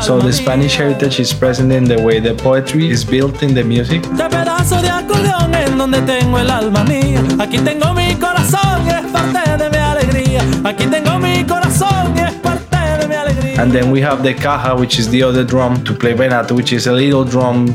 So 0.05 0.19
the 0.19 0.35
Spanish 0.35 0.77
heritage 0.77 1.19
is 1.19 1.33
present 1.33 1.73
in 1.73 1.85
the 1.85 1.99
way 1.99 2.21
the 2.21 2.35
poetry 2.35 2.91
is 2.91 3.03
built 3.03 3.43
in 3.43 3.55
the 3.55 3.65
music. 3.65 4.03
de 4.03 4.29
pedazo 4.29 4.83
de 4.83 4.91
acordeón 4.91 5.55
en 5.55 5.79
donde 5.79 6.03
tengo 6.03 6.39
el 6.39 6.51
alma 6.51 6.85
mía. 6.85 7.23
Aquí 7.39 7.57
tengo 7.57 7.95
mi 7.95 8.15
corazón 8.17 8.85
y 8.87 8.91
es 8.91 9.11
parte 9.11 9.57
de 9.57 9.71
mi 9.71 9.79
alegría. 9.79 10.43
Aquí 10.63 10.85
tengo 10.89 11.19
mi 11.19 11.43
corazón 11.45 12.13
y 12.15 12.21
es 12.21 12.33
parte 12.35 12.77
de 13.01 13.09
mi 13.09 13.15
alegría. 13.15 13.63
And 13.63 13.73
then 13.73 13.91
we 13.91 14.03
have 14.03 14.23
the 14.23 14.35
caja, 14.35 14.77
which 14.77 14.99
is 14.99 15.09
the 15.09 15.23
other 15.23 15.43
drum 15.43 15.83
to 15.85 15.95
play 15.95 16.13
vallenato, 16.13 16.55
which 16.55 16.75
is 16.75 16.87
a 16.87 16.93
little 16.93 17.25
drum, 17.25 17.75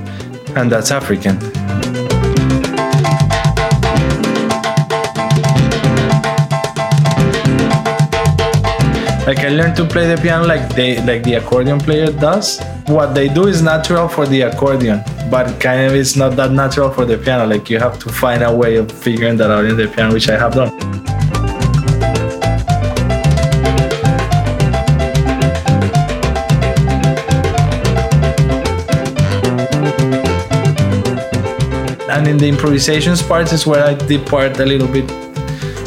and 0.55 0.71
that's 0.71 0.91
African. 0.91 1.39
Like 9.29 9.41
I 9.41 9.49
learned 9.49 9.75
to 9.75 9.85
play 9.85 10.07
the 10.07 10.19
piano 10.19 10.47
like 10.47 10.73
they 10.73 10.99
like 11.05 11.21
the 11.21 11.35
accordion 11.35 11.77
player 11.77 12.11
does. 12.11 12.59
What 12.87 13.13
they 13.13 13.29
do 13.29 13.45
is 13.45 13.61
natural 13.61 14.07
for 14.07 14.25
the 14.25 14.41
accordion, 14.41 15.03
but 15.29 15.61
kind 15.61 15.81
of 15.81 15.93
it's 15.93 16.15
not 16.15 16.35
that 16.37 16.51
natural 16.51 16.89
for 16.89 17.05
the 17.05 17.15
piano. 17.15 17.45
Like 17.45 17.69
you 17.69 17.77
have 17.77 17.99
to 17.99 18.09
find 18.09 18.41
a 18.41 18.51
way 18.51 18.77
of 18.77 18.91
figuring 18.91 19.37
that 19.37 19.51
out 19.51 19.65
in 19.65 19.77
the 19.77 19.87
piano, 19.87 20.15
which 20.15 20.29
I 20.29 20.39
have 20.39 20.55
done. 20.55 20.73
and 32.09 32.27
in 32.27 32.37
the 32.37 32.49
improvisations 32.49 33.21
part 33.21 33.53
is 33.53 33.67
where 33.67 33.85
I 33.85 33.93
depart 33.93 34.59
a 34.59 34.65
little 34.65 34.87
bit. 34.87 35.28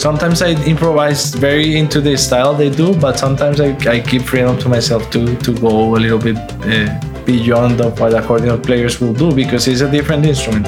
Sometimes 0.03 0.43
I 0.43 0.61
improvise 0.67 1.33
very 1.33 1.79
into 1.79 2.01
the 2.01 2.17
style 2.17 2.55
they 2.55 2.71
do, 2.71 2.93
but 2.93 3.21
sometimes 3.21 3.61
I, 3.61 3.69
I 3.89 4.01
keep 4.01 4.23
freedom 4.23 4.59
to 4.59 4.69
myself 4.69 5.09
to 5.13 5.37
to 5.37 5.55
go 5.55 5.95
a 5.95 6.01
little 6.03 6.19
bit 6.19 6.37
uh, 6.67 6.91
beyond 7.25 7.81
of 7.81 8.01
what 8.01 8.13
accordion 8.13 8.61
players 8.61 9.01
will 9.01 9.15
do 9.15 9.33
because 9.33 9.69
it's 9.69 9.81
a 9.81 9.89
different 9.89 10.27
instrument. 10.27 10.67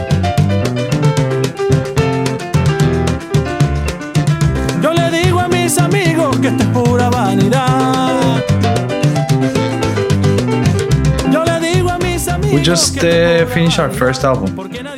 Just 12.64 12.96
uh, 13.04 13.44
finished 13.46 13.78
our 13.78 13.90
first 13.90 14.24
album. 14.24 14.56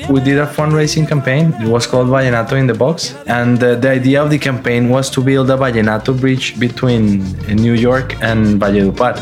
We 0.08 0.20
did 0.20 0.38
a 0.38 0.46
fundraising 0.46 1.08
campaign. 1.08 1.52
It 1.60 1.66
was 1.66 1.84
called 1.84 2.06
Vallenato 2.06 2.52
in 2.52 2.68
the 2.68 2.74
Box. 2.74 3.16
And 3.26 3.60
uh, 3.62 3.74
the 3.74 3.90
idea 3.90 4.22
of 4.22 4.30
the 4.30 4.38
campaign 4.38 4.88
was 4.88 5.10
to 5.10 5.20
build 5.20 5.50
a 5.50 5.56
Vallenato 5.56 6.18
bridge 6.18 6.60
between 6.60 7.22
uh, 7.22 7.54
New 7.54 7.72
York 7.74 8.14
and 8.22 8.60
Valledupar. 8.60 9.14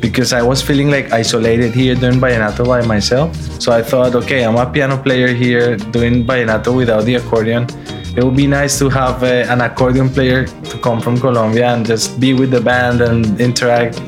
Because 0.00 0.32
I 0.32 0.42
was 0.42 0.60
feeling 0.60 0.90
like 0.90 1.12
isolated 1.12 1.72
here 1.74 1.94
doing 1.94 2.18
Vallenato 2.18 2.66
by 2.66 2.84
myself. 2.84 3.36
So 3.62 3.70
I 3.70 3.82
thought, 3.82 4.16
okay, 4.16 4.44
I'm 4.44 4.56
a 4.56 4.66
piano 4.66 5.00
player 5.00 5.28
here 5.28 5.76
doing 5.76 6.26
Vallenato 6.26 6.76
without 6.76 7.04
the 7.04 7.14
accordion. 7.14 7.68
It 8.16 8.24
would 8.24 8.36
be 8.36 8.48
nice 8.48 8.78
to 8.80 8.88
have 8.90 9.22
uh, 9.22 9.46
an 9.48 9.60
accordion 9.60 10.10
player 10.10 10.46
to 10.46 10.78
come 10.80 11.00
from 11.00 11.18
Colombia 11.18 11.72
and 11.72 11.86
just 11.86 12.18
be 12.18 12.34
with 12.34 12.50
the 12.50 12.60
band 12.60 13.00
and 13.00 13.40
interact. 13.40 14.00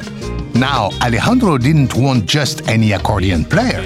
Now, 0.55 0.91
Alejandro 1.03 1.59
didn't 1.59 1.97
want 1.97 2.27
just 2.27 2.69
any 2.69 2.93
accordion 2.93 3.45
player. 3.45 3.83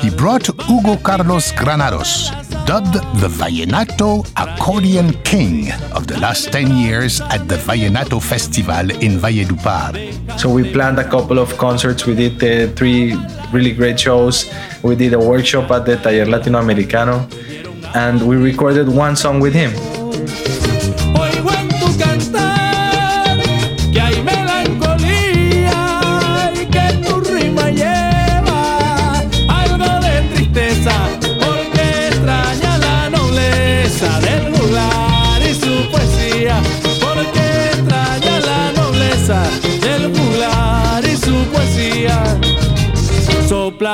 He 0.00 0.08
brought 0.08 0.46
Hugo 0.66 0.96
Carlos 0.96 1.50
Granados, 1.50 2.30
dubbed 2.64 2.94
the 3.20 3.26
Vallenato 3.26 4.24
Accordion 4.36 5.14
King 5.24 5.72
of 5.92 6.06
the 6.06 6.16
last 6.20 6.52
10 6.52 6.76
years 6.76 7.20
at 7.22 7.48
the 7.48 7.56
Vallenato 7.56 8.22
Festival 8.22 8.90
in 9.02 9.18
Valledupar. 9.18 10.38
So 10.38 10.48
we 10.48 10.72
planned 10.72 11.00
a 11.00 11.08
couple 11.10 11.40
of 11.40 11.58
concerts. 11.58 12.06
We 12.06 12.14
did 12.14 12.34
uh, 12.42 12.72
three 12.76 13.16
really 13.52 13.72
great 13.72 13.98
shows. 13.98 14.48
We 14.84 14.94
did 14.94 15.14
a 15.14 15.18
workshop 15.18 15.72
at 15.72 15.86
the 15.86 15.96
Taller 15.96 16.26
Latinoamericano, 16.26 17.26
and 17.96 18.22
we 18.28 18.36
recorded 18.36 18.88
one 18.88 19.16
song 19.16 19.40
with 19.40 19.54
him. 19.54 19.72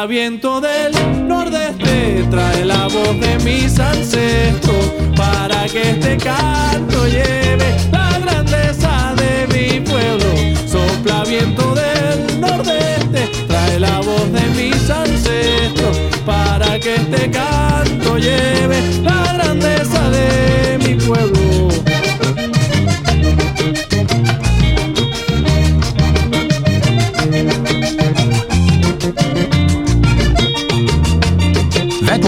Viento 0.06 0.60
del 0.60 0.92
nordeste, 1.26 2.24
trae 2.30 2.64
la 2.64 2.84
voz 2.84 3.18
de 3.20 3.36
mis 3.44 3.78
ancestros 3.80 4.92
para 5.16 5.66
que 5.66 5.90
este 5.90 6.16
canto 6.16 7.06
lleve 7.06 7.76
la 7.90 8.18
grandeza 8.20 9.14
de 9.16 9.46
mi 9.48 9.80
pueblo. 9.80 10.26
Sopla 10.66 11.24
viento 11.24 11.74
del 11.74 12.40
nordeste, 12.40 13.28
trae 13.48 13.80
la 13.80 14.00
voz 14.00 14.32
de 14.32 14.46
mis 14.56 14.88
ancestros 14.88 15.98
para 16.24 16.78
que 16.78 16.94
este 16.94 17.30
canto 17.30 18.16
lleve 18.18 18.80
la 19.02 19.10
grandeza 19.10 19.37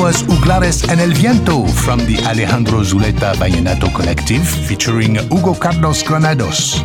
was 0.00 0.22
Juglares 0.22 0.88
en 0.88 0.98
el 0.98 1.12
Viento 1.12 1.66
from 1.66 1.98
the 2.06 2.16
Alejandro 2.24 2.82
Zuleta 2.82 3.34
Vallenato 3.34 3.92
Collective 3.94 4.46
featuring 4.66 5.16
Hugo 5.28 5.52
Carlos 5.54 6.02
Granados. 6.02 6.82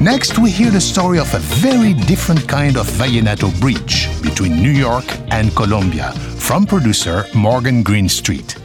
Next, 0.00 0.36
we 0.36 0.50
hear 0.50 0.70
the 0.70 0.80
story 0.80 1.20
of 1.20 1.32
a 1.32 1.38
very 1.38 1.94
different 1.94 2.48
kind 2.48 2.76
of 2.76 2.88
Vallenato 2.98 3.48
bridge 3.60 4.08
between 4.20 4.60
New 4.60 4.72
York 4.72 5.04
and 5.30 5.54
Colombia 5.54 6.12
from 6.38 6.66
producer 6.66 7.24
Morgan 7.34 7.84
Greenstreet. 7.84 8.56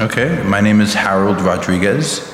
Okay, 0.00 0.40
my 0.44 0.60
name 0.60 0.80
is 0.80 0.94
Harold 0.94 1.40
Rodriguez. 1.40 2.32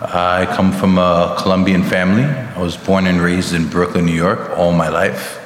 I 0.00 0.46
come 0.56 0.72
from 0.72 0.96
a 0.96 1.36
Colombian 1.38 1.82
family. 1.82 2.24
I 2.24 2.62
was 2.62 2.78
born 2.78 3.06
and 3.06 3.20
raised 3.20 3.52
in 3.52 3.68
Brooklyn, 3.68 4.06
New 4.06 4.16
York, 4.16 4.56
all 4.56 4.72
my 4.72 4.88
life. 4.88 5.36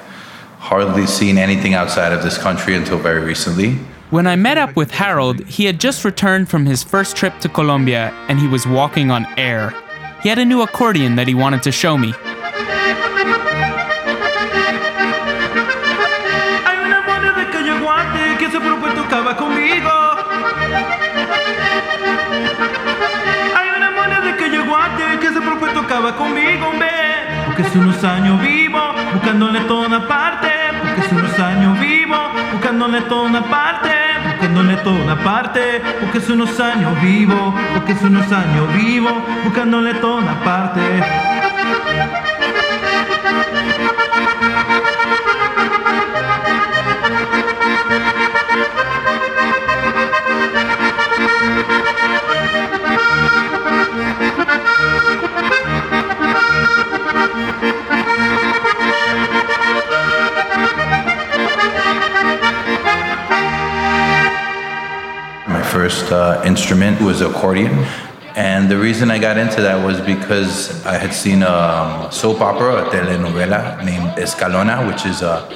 Hardly 0.59 1.07
seen 1.07 1.37
anything 1.37 1.75
outside 1.75 2.13
of 2.13 2.23
this 2.23 2.39
country 2.39 2.77
until 2.77 2.99
very 2.99 3.25
recently. 3.25 3.81
When 4.11 4.27
I 4.27 4.37
met 4.37 4.59
up 4.59 4.77
with 4.77 4.91
Harold, 4.91 5.41
he 5.47 5.65
had 5.65 5.81
just 5.81 6.05
returned 6.05 6.49
from 6.49 6.67
his 6.67 6.83
first 6.83 7.17
trip 7.17 7.41
to 7.41 7.49
Colombia 7.49 8.13
and 8.29 8.39
he 8.39 8.47
was 8.47 8.67
walking 8.67 9.11
on 9.11 9.27
air. 9.39 9.75
He 10.23 10.29
had 10.29 10.39
a 10.39 10.45
new 10.45 10.63
accordion 10.63 11.17
that 11.17 11.27
he 11.27 11.35
wanted 11.35 11.63
to 11.63 11.73
show 11.73 11.97
me. 11.97 12.13
Porque 27.47 27.63
hace 27.63 27.79
unos 27.79 28.03
años 28.03 28.41
vivo 28.41 28.81
buscándole 29.13 29.61
toda 29.61 30.09
parte. 30.09 30.49
Porque 30.83 31.01
hace 31.01 31.15
unos 31.15 31.39
años 31.39 31.74
vivo 31.95 32.17
buscándole 32.53 33.03
toda 33.03 33.23
una 33.23 33.43
parte. 33.43 33.91
Buscándole 34.27 34.77
toda 34.79 35.05
una 35.05 35.17
parte. 35.23 35.81
Porque 36.01 36.19
hace 36.19 36.33
unos 36.33 36.59
años 36.61 37.01
vivo. 37.01 37.55
Porque 37.75 37.93
hace 37.93 38.07
unos 38.07 38.31
años 38.33 38.75
vivo 38.75 39.11
buscándole 39.45 39.95
toda 39.95 40.17
una 40.23 40.41
parte. 40.43 40.81
Uh, 66.15 66.43
instrument 66.45 67.01
was 67.01 67.21
accordion. 67.21 67.75
And 68.37 68.69
the 68.69 68.77
reason 68.77 69.11
I 69.11 69.19
got 69.19 69.37
into 69.39 69.61
that 69.63 69.85
was 69.85 70.01
because 70.01 70.85
I 70.85 70.99
had 70.99 71.13
seen 71.15 71.43
a 71.43 72.09
soap 72.11 72.41
opera, 72.41 72.83
a 72.83 72.91
telenovela 72.91 73.85
named 73.85 74.11
Escalona, 74.25 74.77
which 74.89 75.07
is 75.07 75.23
uh, 75.23 75.47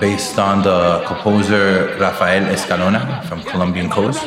based 0.00 0.38
on 0.38 0.62
the 0.62 1.02
composer 1.06 1.96
Rafael 1.98 2.44
Escalona 2.54 3.24
from 3.28 3.42
Colombian 3.42 3.90
Coast. 3.90 4.22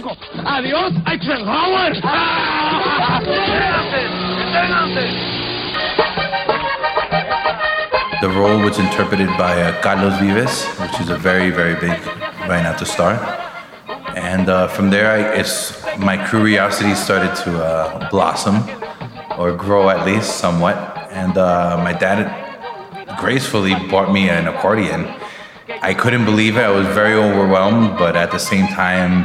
Eisenhower. 1.05 1.93
The 8.19 8.29
role 8.29 8.59
was 8.59 8.79
interpreted 8.79 9.29
by 9.37 9.61
uh, 9.61 9.81
Carlos 9.81 10.19
Vives, 10.19 10.65
which 10.81 10.99
is 10.99 11.09
a 11.09 11.17
very, 11.17 11.51
very 11.51 11.75
big 11.75 11.97
Vallenato 12.49 12.85
star. 12.85 13.46
And 14.17 14.49
uh, 14.49 14.67
from 14.67 14.89
there, 14.89 15.11
I, 15.11 15.19
it's, 15.39 15.85
my 15.99 16.17
curiosity 16.27 16.95
started 16.95 17.35
to 17.43 17.63
uh, 17.63 18.09
blossom, 18.09 18.55
or 19.37 19.53
grow 19.53 19.89
at 19.89 20.07
least 20.07 20.37
somewhat. 20.37 20.75
And 21.11 21.37
uh, 21.37 21.79
my 21.83 21.93
dad 21.93 22.25
gracefully 23.19 23.75
bought 23.91 24.11
me 24.11 24.29
an 24.29 24.47
accordion. 24.47 25.07
I 25.81 25.93
couldn't 25.93 26.25
believe 26.25 26.57
it. 26.57 26.61
I 26.61 26.71
was 26.71 26.87
very 26.87 27.13
overwhelmed, 27.13 27.99
but 27.99 28.15
at 28.15 28.31
the 28.31 28.39
same 28.39 28.67
time, 28.67 29.23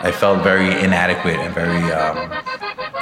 I 0.00 0.10
felt 0.10 0.42
very 0.42 0.70
inadequate 0.80 1.36
and 1.36 1.54
very, 1.54 1.92
um, 1.92 2.16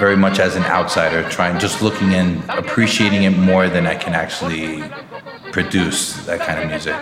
very 0.01 0.17
much 0.17 0.41
as 0.41 0.57
an 0.57 0.65
outsider, 0.65 1.23
trying 1.31 1.61
just 1.61 1.81
looking 1.81 2.13
and 2.13 2.43
appreciating 2.51 3.23
it 3.23 3.39
more 3.39 3.69
than 3.69 3.87
I 3.87 3.95
can 3.95 4.15
actually 4.15 4.83
produce 5.53 6.27
that 6.27 6.41
kind 6.41 6.59
of 6.59 6.69
music. 6.69 6.97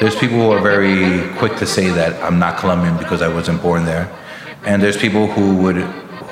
There's 0.00 0.16
people 0.16 0.38
who 0.38 0.50
are 0.52 0.60
very 0.62 1.28
quick 1.38 1.56
to 1.56 1.66
say 1.66 1.90
that 1.90 2.22
I'm 2.22 2.38
not 2.38 2.58
Colombian 2.58 2.96
because 2.96 3.22
I 3.22 3.28
wasn't 3.28 3.60
born 3.62 3.84
there, 3.84 4.08
and 4.64 4.82
there's 4.82 4.96
people 4.96 5.26
who 5.26 5.56
would 5.62 5.76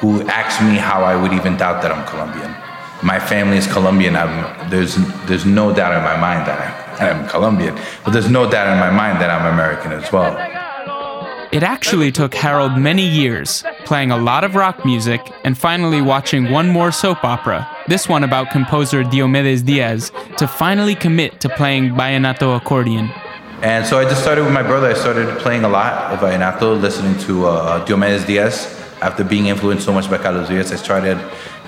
who 0.00 0.22
ask 0.28 0.62
me 0.62 0.76
how 0.76 1.02
I 1.02 1.14
would 1.20 1.32
even 1.32 1.56
doubt 1.56 1.82
that 1.82 1.90
I'm 1.90 2.06
Colombian. 2.06 2.54
My 3.02 3.18
family 3.18 3.56
is 3.56 3.66
Colombian. 3.66 4.16
I'm, 4.16 4.70
there's 4.70 4.96
there's 5.26 5.44
no 5.44 5.72
doubt 5.74 5.92
in 5.98 6.02
my 6.02 6.16
mind 6.16 6.46
that 6.48 6.58
I'm, 7.00 7.20
I'm 7.20 7.28
Colombian, 7.28 7.74
but 8.04 8.10
there's 8.12 8.30
no 8.30 8.48
doubt 8.50 8.72
in 8.72 8.78
my 8.78 8.90
mind 8.90 9.20
that 9.20 9.30
I'm 9.30 9.52
American 9.52 9.92
as 9.92 10.10
well. 10.12 10.34
It 11.50 11.62
actually 11.62 12.12
took 12.12 12.34
Harold 12.34 12.76
many 12.76 13.08
years, 13.08 13.64
playing 13.86 14.10
a 14.10 14.18
lot 14.18 14.44
of 14.44 14.54
rock 14.54 14.84
music, 14.84 15.20
and 15.44 15.56
finally 15.56 16.02
watching 16.02 16.50
one 16.50 16.68
more 16.68 16.92
soap 16.92 17.24
opera, 17.24 17.66
this 17.86 18.06
one 18.06 18.22
about 18.22 18.50
composer 18.50 19.02
Diomedes 19.02 19.64
Diaz, 19.64 20.12
to 20.36 20.46
finally 20.46 20.94
commit 20.94 21.40
to 21.40 21.48
playing 21.48 21.92
vallenato 21.92 22.54
accordion. 22.54 23.08
And 23.62 23.86
so 23.86 23.98
I 23.98 24.04
just 24.04 24.20
started 24.20 24.44
with 24.44 24.52
my 24.52 24.62
brother. 24.62 24.88
I 24.88 24.94
started 24.94 25.38
playing 25.38 25.64
a 25.64 25.70
lot 25.70 26.12
of 26.12 26.18
vallenato, 26.18 26.78
listening 26.78 27.18
to 27.20 27.46
uh, 27.46 27.86
Diomedes 27.86 28.26
Diaz. 28.26 28.74
After 29.00 29.24
being 29.24 29.46
influenced 29.46 29.86
so 29.86 29.92
much 29.92 30.10
by 30.10 30.18
Carlos 30.18 30.48
Diaz, 30.48 30.70
I 30.70 30.76
started 30.76 31.18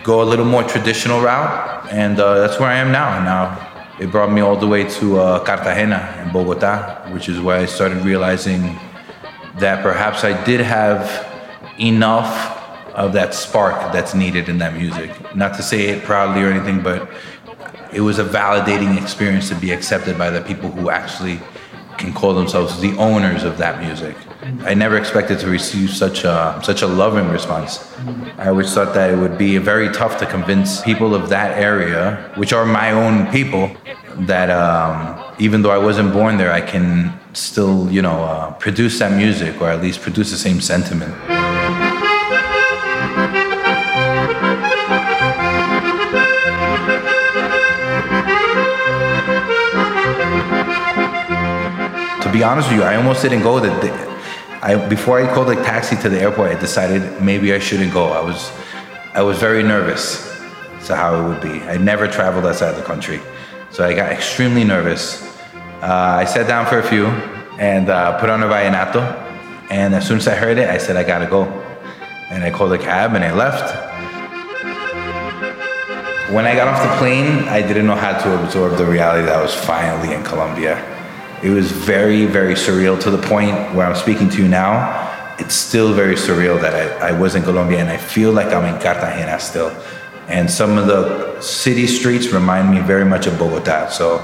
go 0.05 0.21
a 0.21 0.25
little 0.25 0.45
more 0.45 0.63
traditional 0.65 1.23
route, 1.23 1.89
and 1.91 2.21
uh, 2.21 2.41
that's 2.41 2.61
where 2.61 2.69
I 2.69 2.77
am 2.77 2.93
now. 2.93 3.19
Now 3.25 3.97
it 3.99 4.11
brought 4.11 4.31
me 4.31 4.43
all 4.43 4.57
the 4.57 4.67
way 4.67 4.85
to 4.85 5.19
uh, 5.19 5.45
Cartagena 5.45 6.23
in 6.23 6.33
Bogota, 6.35 7.11
which 7.15 7.31
is 7.31 7.41
where 7.41 7.57
I 7.57 7.65
started 7.65 8.05
realizing 8.05 8.79
that 9.61 9.83
perhaps 9.83 10.25
I 10.25 10.43
did 10.45 10.61
have 10.61 11.27
enough 11.79 12.59
of 12.95 13.13
that 13.13 13.35
spark 13.35 13.93
that's 13.93 14.15
needed 14.15 14.49
in 14.49 14.59
that 14.59 14.75
music. 14.75 15.11
Not 15.35 15.55
to 15.55 15.63
say 15.63 15.89
it 15.89 16.03
proudly 16.03 16.43
or 16.43 16.49
anything, 16.51 16.83
but 16.83 17.09
it 17.93 18.01
was 18.01 18.19
a 18.19 18.25
validating 18.25 19.01
experience 19.01 19.49
to 19.49 19.55
be 19.55 19.71
accepted 19.73 20.19
by 20.19 20.31
the 20.31 20.41
people 20.41 20.71
who 20.71 20.91
actually 20.91 21.41
can 21.99 22.13
call 22.13 22.35
themselves 22.35 22.81
the 22.81 22.97
owners 22.97 23.45
of 23.45 23.59
that 23.59 23.81
music. 23.81 24.17
I 24.65 24.75
never 24.75 24.97
expected 24.97 25.39
to 25.41 25.49
receive 25.49 25.91
such 25.91 26.25
a 26.25 26.59
such 26.63 26.81
a 26.81 26.87
loving 26.87 27.29
response. 27.29 27.95
I 28.39 28.49
always 28.49 28.73
thought 28.73 28.95
that 28.95 29.11
it 29.11 29.17
would 29.17 29.37
be 29.37 29.59
very 29.59 29.91
tough 29.91 30.19
to 30.19 30.27
convince 30.27 30.81
people 30.81 31.15
of 31.15 31.29
that 31.29 31.59
area, 31.59 32.33
which 32.37 32.53
are 32.55 32.65
my 32.65 32.93
own 32.93 33.31
people, 33.31 33.71
that 34.27 34.51
um, 34.51 35.35
even 35.39 35.63
though 35.63 35.71
I 35.71 35.79
wasn't 35.79 36.13
born 36.13 36.37
there, 36.37 36.53
I 36.53 36.61
can 36.61 37.19
still, 37.33 37.91
you 37.91 38.03
know, 38.03 38.25
uh, 38.25 38.53
produce 38.55 38.99
that 38.99 39.17
music 39.17 39.61
or 39.61 39.71
at 39.71 39.81
least 39.81 40.01
produce 40.03 40.31
the 40.31 40.37
same 40.37 40.61
sentiment. 40.61 41.15
To 52.23 52.31
be 52.33 52.43
honest 52.45 52.69
with 52.69 52.79
you, 52.79 52.85
I 52.85 52.97
almost 52.97 53.23
didn't 53.23 53.43
go. 53.43 53.59
That 53.61 54.09
I 54.63 54.77
before 54.89 55.21
I 55.21 55.33
called 55.35 55.51
a 55.51 55.57
taxi 55.57 55.97
to 55.97 56.09
the 56.09 56.21
airport, 56.21 56.55
I 56.57 56.61
decided 56.61 57.23
maybe 57.23 57.53
I 57.53 57.59
shouldn't 57.59 57.93
go. 57.93 58.07
I 58.09 58.21
was 58.21 58.53
I 59.15 59.23
was 59.23 59.39
very 59.39 59.63
nervous 59.63 60.29
to 60.87 60.97
how 60.97 61.15
it 61.19 61.29
would 61.29 61.41
be. 61.41 61.63
I 61.63 61.77
never 61.77 62.07
traveled 62.07 62.47
outside 62.47 62.73
the 62.73 62.83
country, 62.83 63.21
so 63.81 63.87
I 63.87 63.95
got 63.95 64.13
extremely 64.13 64.63
nervous. 64.63 65.23
Uh, 65.81 66.21
I 66.21 66.27
sat 66.27 66.47
down 66.47 66.67
for 66.67 66.81
a 66.81 66.83
few 66.83 67.07
and 67.59 67.89
uh, 67.89 68.21
put 68.21 68.29
on 68.29 68.43
a 68.43 68.47
vallenato, 68.47 69.01
and 69.71 69.95
as 69.95 70.07
soon 70.07 70.19
as 70.19 70.29
I 70.29 70.35
heard 70.35 70.59
it, 70.59 70.69
I 70.69 70.77
said 70.77 70.97
I 70.97 71.03
gotta 71.03 71.25
go, 71.25 71.45
and 72.29 72.45
I 72.45 72.51
called 72.51 72.75
a 72.75 72.79
cab 72.79 73.15
and 73.15 73.25
I 73.25 73.33
left. 73.33 73.73
When 76.31 76.45
I 76.45 76.55
got 76.55 76.69
off 76.69 76.83
the 76.83 76.95
plane, 76.99 77.49
I 77.49 77.63
didn't 77.63 77.87
know 77.87 77.95
how 77.95 78.19
to 78.19 78.45
absorb 78.45 78.77
the 78.77 78.85
reality 78.85 79.25
that 79.25 79.35
I 79.35 79.41
was 79.41 79.55
finally 79.55 80.15
in 80.15 80.23
Colombia. 80.25 80.77
It 81.43 81.49
was 81.49 81.73
very, 81.73 82.27
very 82.27 82.57
surreal 82.57 83.01
to 83.01 83.11
the 83.11 83.23
point 83.29 83.55
where 83.75 83.87
I'm 83.87 83.97
speaking 83.97 84.29
to 84.29 84.43
you 84.43 84.49
now. 84.49 85.09
It's 85.39 85.55
still 85.55 85.95
very 85.95 86.17
surreal 86.17 86.61
that 86.61 86.75
I, 86.75 87.09
I 87.09 87.19
was 87.19 87.35
in 87.35 87.43
Colombia 87.43 87.79
and 87.79 87.89
I 87.89 87.97
feel 87.97 88.31
like 88.31 88.49
I'm 88.49 88.67
in 88.67 88.79
Cartagena 88.79 89.41
still. 89.41 89.75
And 90.31 90.49
some 90.49 90.79
of 90.79 90.87
the 90.87 91.41
city 91.41 91.89
streets 91.89 92.29
remind 92.29 92.71
me 92.71 92.79
very 92.81 93.05
much 93.05 93.27
of 93.27 93.37
Bogota. 93.37 93.89
So 93.89 94.19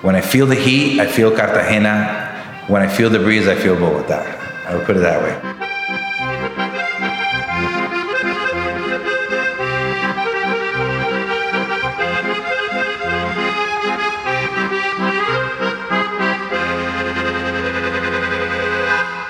when 0.00 0.16
I 0.16 0.22
feel 0.22 0.46
the 0.46 0.54
heat, 0.54 0.98
I 0.98 1.06
feel 1.06 1.30
Cartagena. 1.30 2.64
When 2.68 2.80
I 2.80 2.88
feel 2.88 3.10
the 3.10 3.18
breeze, 3.18 3.46
I 3.46 3.54
feel 3.54 3.76
Bogota. 3.76 4.24
I 4.66 4.74
would 4.74 4.86
put 4.86 4.96
it 4.96 5.00
that 5.00 5.22
way. 5.22 5.65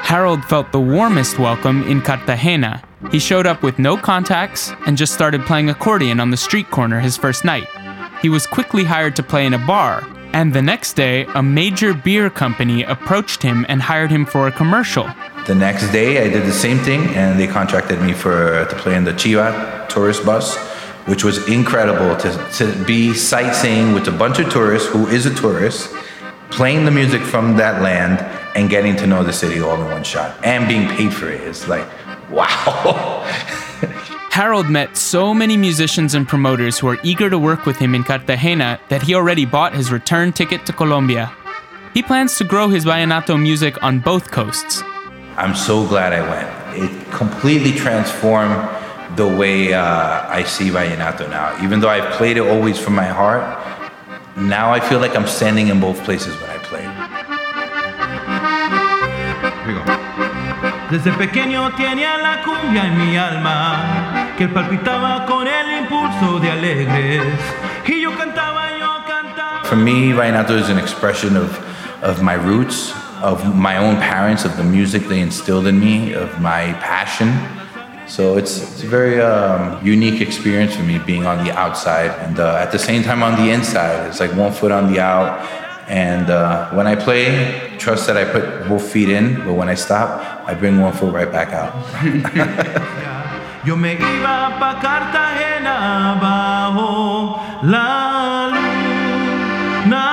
Harold 0.07 0.45
felt 0.45 0.71
the 0.71 0.79
warmest 0.79 1.37
welcome 1.37 1.83
in 1.83 2.01
Cartagena. 2.01 2.81
He 3.11 3.19
showed 3.19 3.45
up 3.45 3.65
with 3.65 3.81
no 3.81 3.97
contacts 3.97 4.73
and 4.87 4.97
just 4.97 5.13
started 5.13 5.45
playing 5.47 5.69
accordion 5.69 6.21
on 6.21 6.31
the 6.31 6.37
street 6.37 6.71
corner 6.71 7.01
his 7.01 7.17
first 7.17 7.45
night. 7.45 7.67
He 8.23 8.29
was 8.29 8.47
quickly 8.47 8.85
hired 8.85 9.17
to 9.17 9.25
play 9.25 9.45
in 9.47 9.53
a 9.53 9.67
bar, 9.67 10.07
and 10.33 10.53
the 10.53 10.63
next 10.63 10.93
day, 10.93 11.25
a 11.35 11.43
major 11.43 11.93
beer 11.93 12.31
company 12.31 12.85
approached 12.85 13.43
him 13.43 13.67
and 13.69 13.83
hired 13.83 14.13
him 14.13 14.25
for 14.27 14.47
a 14.47 14.53
commercial. 14.53 15.11
The 15.49 15.57
next 15.57 15.91
day, 15.91 16.25
I 16.25 16.31
did 16.31 16.47
the 16.47 16.53
same 16.53 16.79
thing, 16.79 17.01
and 17.17 17.41
they 17.41 17.49
contracted 17.49 18.01
me 18.01 18.13
for 18.13 18.65
to 18.65 18.77
play 18.77 18.95
in 18.95 19.03
the 19.03 19.13
Chiva 19.13 19.89
tourist 19.89 20.25
bus, 20.25 20.57
which 21.07 21.25
was 21.25 21.49
incredible 21.49 22.17
to, 22.19 22.31
to 22.59 22.85
be 22.85 23.13
sightseeing 23.13 23.93
with 23.93 24.07
a 24.07 24.13
bunch 24.13 24.39
of 24.39 24.51
tourists 24.51 24.89
who 24.89 25.09
is 25.09 25.27
a 25.27 25.35
tourist, 25.35 25.93
playing 26.51 26.85
the 26.85 26.93
music 26.93 27.23
from 27.23 27.57
that 27.57 27.83
land, 27.83 28.21
and 28.57 28.71
getting 28.71 28.97
to 28.97 29.07
know 29.07 29.23
the 29.23 29.33
city 29.33 29.61
all 29.61 29.81
in 29.81 29.91
one 29.91 30.03
shot, 30.03 30.43
and 30.43 30.67
being 30.67 30.89
paid 30.89 31.13
for 31.13 31.29
it. 31.29 31.43
It's 31.43 31.69
like, 31.69 31.87
wow. 32.31 33.23
Harold 34.31 34.69
met 34.69 34.97
so 34.97 35.33
many 35.33 35.57
musicians 35.57 36.15
and 36.15 36.27
promoters 36.27 36.79
who 36.79 36.89
are 36.89 36.99
eager 37.03 37.31
to 37.31 37.39
work 37.39 37.67
with 37.67 37.77
him 37.77 37.95
in 37.95 38.03
Cartagena 38.03 38.81
that 38.89 39.03
he 39.03 39.15
already 39.15 39.45
bought 39.45 39.75
his 39.75 39.93
return 39.93 40.33
ticket 40.33 40.65
to 40.67 40.73
Colombia. 40.73 41.33
He 41.95 42.03
plans 42.03 42.37
to 42.39 42.45
grow 42.45 42.69
his 42.69 42.85
vallenato 42.85 43.41
music 43.41 43.83
on 43.83 44.01
both 44.01 44.31
coasts. 44.31 44.83
I'm 45.37 45.55
so 45.55 45.87
glad 45.87 46.13
I 46.13 46.23
went. 46.29 46.51
It 46.83 47.11
completely 47.13 47.73
transformed 47.73 48.69
the 49.17 49.27
way 49.27 49.73
uh, 49.73 50.29
I 50.29 50.45
see 50.45 50.69
vallenato 50.71 51.29
now. 51.29 51.63
Even 51.63 51.81
though 51.81 51.89
I've 51.89 52.13
played 52.15 52.37
it 52.37 52.47
always 52.47 52.79
from 52.79 52.95
my 52.95 53.07
heart, 53.07 53.45
now 54.37 54.73
I 54.73 54.81
feel 54.81 55.01
like 55.01 55.15
I'm 55.17 55.27
standing 55.27 55.69
in 55.69 55.81
both 55.81 56.03
places 56.05 56.35
when 56.41 56.51
I 56.51 56.59
play. 56.59 56.86
Desde 60.91 61.11
pequeño 61.12 61.72
tenía 61.72 62.16
la 62.18 62.43
cumbia 62.43 62.87
en 62.87 62.97
mi 62.97 63.16
alma, 63.16 64.28
que 64.39 64.47
palpitaba 64.47 65.26
con 65.26 65.45
el 65.45 65.82
impulso 65.82 66.39
de 66.39 66.53
alegres. 66.53 67.22
Y 67.89 68.03
yo 68.03 68.16
cantaba, 68.16 68.68
yo 68.78 69.05
cantaba. 69.05 69.64
For 69.64 69.74
me, 69.74 70.12
vallenato 70.12 70.57
is 70.57 70.70
an 70.70 70.78
expression 70.78 71.37
of, 71.37 71.59
of 72.05 72.22
my 72.22 72.34
roots, 72.34 72.95
of 73.20 73.53
my 73.53 73.78
own 73.78 73.97
parents, 73.97 74.45
of 74.45 74.57
the 74.57 74.62
music 74.62 75.09
they 75.09 75.20
instilled 75.20 75.66
in 75.66 75.80
me, 75.80 76.12
of 76.12 76.41
my 76.41 76.72
passion. 76.74 77.32
So 78.07 78.37
it's, 78.37 78.62
it's 78.62 78.84
a 78.84 78.87
very 78.87 79.20
um, 79.20 79.84
unique 79.84 80.20
experience 80.20 80.76
for 80.76 80.84
me 80.84 80.99
being 80.99 81.26
on 81.26 81.45
the 81.45 81.51
outside 81.51 82.12
and 82.20 82.39
uh, 82.39 82.59
at 82.59 82.70
the 82.70 82.78
same 82.78 83.03
time 83.03 83.24
on 83.24 83.34
the 83.34 83.51
inside. 83.51 84.07
It's 84.07 84.20
like 84.20 84.32
one 84.37 84.53
foot 84.53 84.70
on 84.70 84.93
the 84.93 85.01
out. 85.01 85.41
And 85.89 86.30
uh, 86.30 86.70
when 86.70 86.87
I 86.87 86.95
play, 86.95 87.76
trust 87.78 88.07
that 88.07 88.16
I 88.16 88.24
put 88.24 88.68
both 88.68 88.89
feet 88.89 89.09
in, 89.09 89.45
but 89.45 89.55
when 89.55 89.68
I 89.68 89.74
stop, 89.74 90.36
I 90.49 90.55
bring 90.55 90.80
one 90.80 90.92
foot 90.92 91.12
right 91.12 91.30
back 91.30 91.53
out. 91.53 91.74
Yo 93.66 93.74
me 93.74 93.99
iba 93.99 94.55
pa 94.62 94.78
Cartagena 94.78 96.14
bajo 96.22 97.34
la 97.66 98.47
luna 99.82 100.07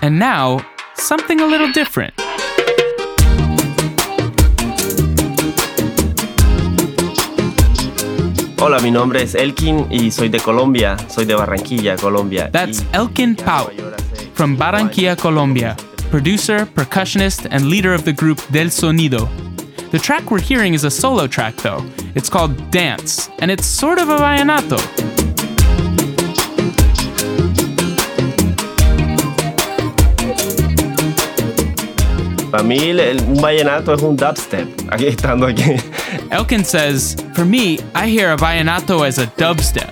And 0.00 0.18
now, 0.18 0.64
something 0.94 1.40
a 1.40 1.46
little 1.46 1.70
different. 1.72 2.14
Hola, 8.58 8.80
mi 8.80 8.90
nombre 8.90 9.22
es 9.22 9.34
Elkin 9.34 9.86
y 9.90 10.10
soy 10.10 10.30
de 10.30 10.40
Colombia. 10.40 10.96
Soy 11.08 11.26
de 11.26 11.34
Barranquilla, 11.34 11.96
Colombia. 11.96 12.48
That's 12.50 12.82
Elkin 12.94 13.36
Pau 13.36 13.68
from 14.34 14.56
Barranquilla, 14.56 15.16
Colombia, 15.16 15.76
producer, 16.10 16.66
percussionist, 16.66 17.46
and 17.50 17.66
leader 17.66 17.92
of 17.94 18.04
the 18.04 18.12
group 18.12 18.38
Del 18.50 18.66
Sonido. 18.66 19.28
The 19.90 19.98
track 19.98 20.30
we're 20.30 20.40
hearing 20.40 20.74
is 20.74 20.84
a 20.84 20.90
solo 20.90 21.26
track, 21.26 21.54
though. 21.56 21.84
It's 22.14 22.28
called 22.28 22.70
Dance, 22.70 23.28
and 23.38 23.50
it's 23.50 23.66
sort 23.66 23.98
of 23.98 24.08
a 24.08 24.16
vallenato. 24.16 24.78
Para 32.50 32.62
mí, 32.62 32.90
el- 32.90 33.00
el- 33.00 33.22
un 33.24 33.40
vallenato 33.40 33.94
es 33.94 34.02
un 34.02 34.16
dubstep. 34.16 34.68
Aquí 34.92 35.06
estando 35.08 35.46
aquí. 35.46 35.74
Elkin 36.30 36.64
says, 36.64 37.16
For 37.34 37.44
me, 37.44 37.78
I 37.96 38.06
hear 38.08 38.30
a 38.32 38.36
vallenato 38.36 39.04
as 39.06 39.18
a 39.18 39.26
dubstep. 39.36 39.90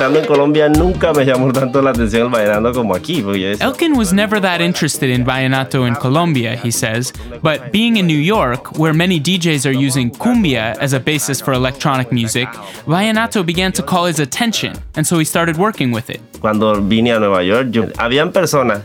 Estando 0.00 0.18
en 0.18 0.24
Colombia 0.24 0.66
nunca 0.66 1.12
me 1.12 1.26
llamó 1.26 1.52
tanto 1.52 1.82
la 1.82 1.90
atención 1.90 2.22
el 2.22 2.28
vallenato 2.30 2.72
como 2.72 2.94
aquí. 2.94 3.22
Elkin 3.60 3.94
was 3.94 4.14
never 4.14 4.40
that 4.40 4.62
interested 4.62 5.10
in 5.10 5.26
vallenato 5.26 5.86
in 5.86 5.94
Colombia, 5.94 6.56
he 6.56 6.70
says, 6.70 7.12
but 7.42 7.70
being 7.70 7.98
in 7.98 8.06
New 8.06 8.18
York, 8.18 8.78
where 8.78 8.94
many 8.94 9.20
DJs 9.20 9.66
are 9.66 9.76
using 9.76 10.10
cumbia 10.10 10.74
as 10.80 10.94
a 10.94 10.98
basis 10.98 11.42
for 11.42 11.52
electronic 11.52 12.10
music, 12.12 12.48
vallenato 12.86 13.44
began 13.44 13.72
to 13.72 13.82
call 13.82 14.06
his 14.06 14.18
attention, 14.18 14.72
and 14.96 15.06
so 15.06 15.18
he 15.18 15.24
started 15.26 15.58
working 15.58 15.92
with 15.92 16.08
it. 16.08 16.22
Cuando 16.40 16.80
vine 16.80 17.08
a 17.08 17.20
Nueva 17.20 17.44
York, 17.44 17.68
yo, 17.70 17.82
habían 17.98 18.32
personas 18.32 18.80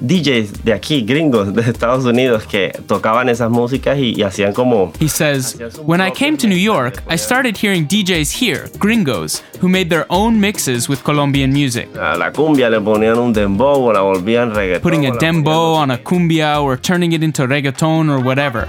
DJs 0.00 0.64
de 0.64 0.72
aquí, 0.72 1.02
gringos 1.02 1.54
de 1.54 1.62
Estados 1.62 2.04
Unidos, 2.04 2.44
que 2.46 2.72
tocaban 2.86 3.28
esas 3.28 3.50
músicas 3.50 3.98
y, 3.98 4.14
y 4.16 4.22
hacían 4.22 4.52
como... 4.52 4.92
He 5.00 5.08
says, 5.08 5.56
When 5.84 6.00
I 6.00 6.10
came 6.10 6.36
to 6.38 6.46
New 6.46 6.58
York, 6.58 7.02
I 7.08 7.16
started 7.16 7.56
hearing 7.56 7.86
DJs 7.86 8.30
here, 8.32 8.68
gringos, 8.78 9.42
who 9.60 9.68
made 9.68 9.90
their 9.90 10.06
own 10.08 10.40
mixes 10.40 10.88
with 10.88 11.02
Colombian 11.04 11.52
music. 11.52 11.88
A 11.96 12.16
la 12.16 12.32
cumbia 12.32 12.70
le 12.70 12.80
ponían 12.80 13.18
un 13.18 13.32
dembow 13.32 13.88
o 13.88 13.92
la 13.92 14.00
volvían 14.00 14.54
reggaetón. 14.54 14.82
Putting 14.82 15.06
a 15.06 15.12
dembow 15.12 15.74
on 15.74 15.90
a 15.90 15.98
cumbia 15.98 16.62
or 16.62 16.76
turning 16.76 17.12
it 17.12 17.22
into 17.22 17.46
reggaeton 17.46 18.08
or 18.08 18.20
whatever. 18.22 18.68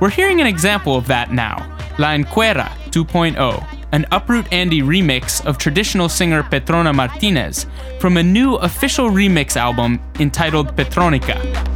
We're 0.00 0.10
hearing 0.10 0.40
an 0.40 0.46
example 0.46 0.96
of 0.96 1.06
that 1.06 1.32
now 1.32 1.72
La 1.98 2.14
Encuera 2.14 2.70
2.0, 2.90 3.81
an 3.92 4.06
Uproot 4.10 4.50
Andy 4.52 4.82
remix 4.82 5.44
of 5.46 5.58
traditional 5.58 6.08
singer 6.08 6.42
Petrona 6.42 6.92
Martinez 6.94 7.66
from 8.00 8.16
a 8.16 8.22
new 8.22 8.56
official 8.56 9.10
remix 9.10 9.56
album 9.56 10.00
entitled 10.18 10.74
Petronica. 10.76 11.71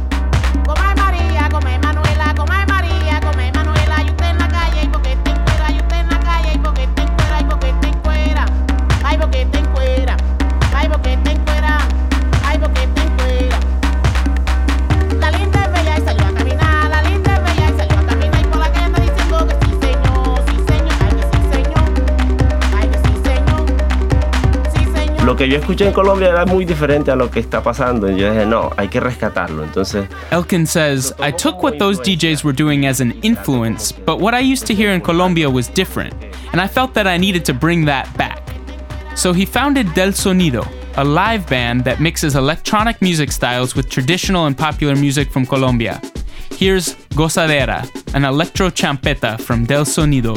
Que 25.37 25.47
yo 25.47 25.57
escuché 25.57 25.85
en 25.85 25.93
Colombia 25.93 26.29
era 26.29 26.45
muy 26.45 26.65
diferente 26.65 27.11
a 27.11 27.15
lo 27.15 27.29
que 27.29 27.39
está 27.39 27.61
pasando. 27.61 28.09
Y 28.09 28.19
yo 28.19 28.31
dije, 28.31 28.45
no, 28.45 28.71
hay 28.75 28.87
que 28.87 28.99
rescatarlo. 28.99 29.63
Entonces, 29.63 30.07
Elkin 30.31 30.65
says, 30.65 31.13
I 31.19 31.31
took 31.31 31.61
what 31.61 31.77
those 31.77 31.99
DJs 32.01 32.43
were 32.43 32.53
doing 32.53 32.87
as 32.87 32.99
an 32.99 33.13
influence, 33.21 33.91
but 33.91 34.19
what 34.19 34.33
I 34.33 34.39
used 34.39 34.65
to 34.67 34.73
hear 34.73 34.91
in 34.91 34.99
Colombia 34.99 35.49
was 35.49 35.67
different, 35.69 36.13
and 36.51 36.59
I 36.59 36.67
felt 36.67 36.93
that 36.95 37.05
I 37.05 37.17
needed 37.17 37.45
to 37.45 37.53
bring 37.53 37.85
that 37.85 38.11
back. 38.17 38.41
So 39.15 39.31
he 39.31 39.45
founded 39.45 39.93
Del 39.93 40.11
Sonido, 40.11 40.67
a 40.97 41.03
live 41.03 41.47
band 41.47 41.83
that 41.85 41.99
mixes 41.99 42.35
electronic 42.35 42.99
music 43.01 43.31
styles 43.31 43.75
with 43.75 43.89
traditional 43.89 44.47
and 44.47 44.57
popular 44.57 44.95
music 44.95 45.31
from 45.31 45.45
Colombia. 45.45 46.01
Here's 46.51 46.95
Gozadera, 47.13 47.85
an 48.15 48.25
electro 48.25 48.69
champeta 48.71 49.39
from 49.39 49.65
Del 49.65 49.85
Sonido. 49.85 50.35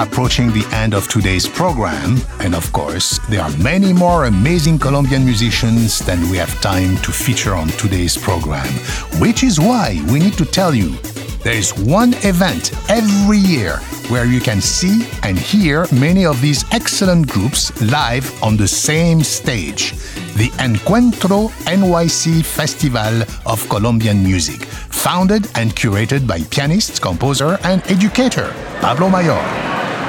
Approaching 0.00 0.48
the 0.48 0.66
end 0.72 0.94
of 0.94 1.06
today's 1.08 1.46
program, 1.46 2.16
and 2.40 2.54
of 2.54 2.72
course, 2.72 3.18
there 3.28 3.42
are 3.42 3.56
many 3.58 3.92
more 3.92 4.24
amazing 4.24 4.78
Colombian 4.78 5.24
musicians 5.24 5.98
than 6.00 6.18
we 6.30 6.38
have 6.38 6.60
time 6.62 6.96
to 6.98 7.12
feature 7.12 7.54
on 7.54 7.68
today's 7.68 8.16
program, 8.16 8.72
which 9.20 9.42
is 9.42 9.60
why 9.60 10.02
we 10.10 10.18
need 10.18 10.34
to 10.34 10.46
tell 10.46 10.74
you 10.74 10.96
there 11.44 11.54
is 11.54 11.76
one 11.76 12.14
event 12.24 12.72
every 12.88 13.38
year 13.38 13.76
where 14.08 14.24
you 14.24 14.40
can 14.40 14.60
see 14.60 15.06
and 15.22 15.38
hear 15.38 15.86
many 15.92 16.24
of 16.24 16.40
these 16.40 16.64
excellent 16.72 17.28
groups 17.28 17.70
live 17.82 18.26
on 18.42 18.56
the 18.56 18.68
same 18.68 19.22
stage 19.22 19.92
the 20.36 20.48
Encuentro 20.58 21.50
NYC 21.66 22.42
Festival 22.42 23.22
of 23.44 23.68
Colombian 23.68 24.22
Music, 24.22 24.64
founded 24.64 25.46
and 25.54 25.74
curated 25.76 26.26
by 26.26 26.40
pianist, 26.44 27.02
composer, 27.02 27.58
and 27.64 27.82
educator 27.90 28.54
Pablo 28.80 29.10
Mayor. 29.10 29.59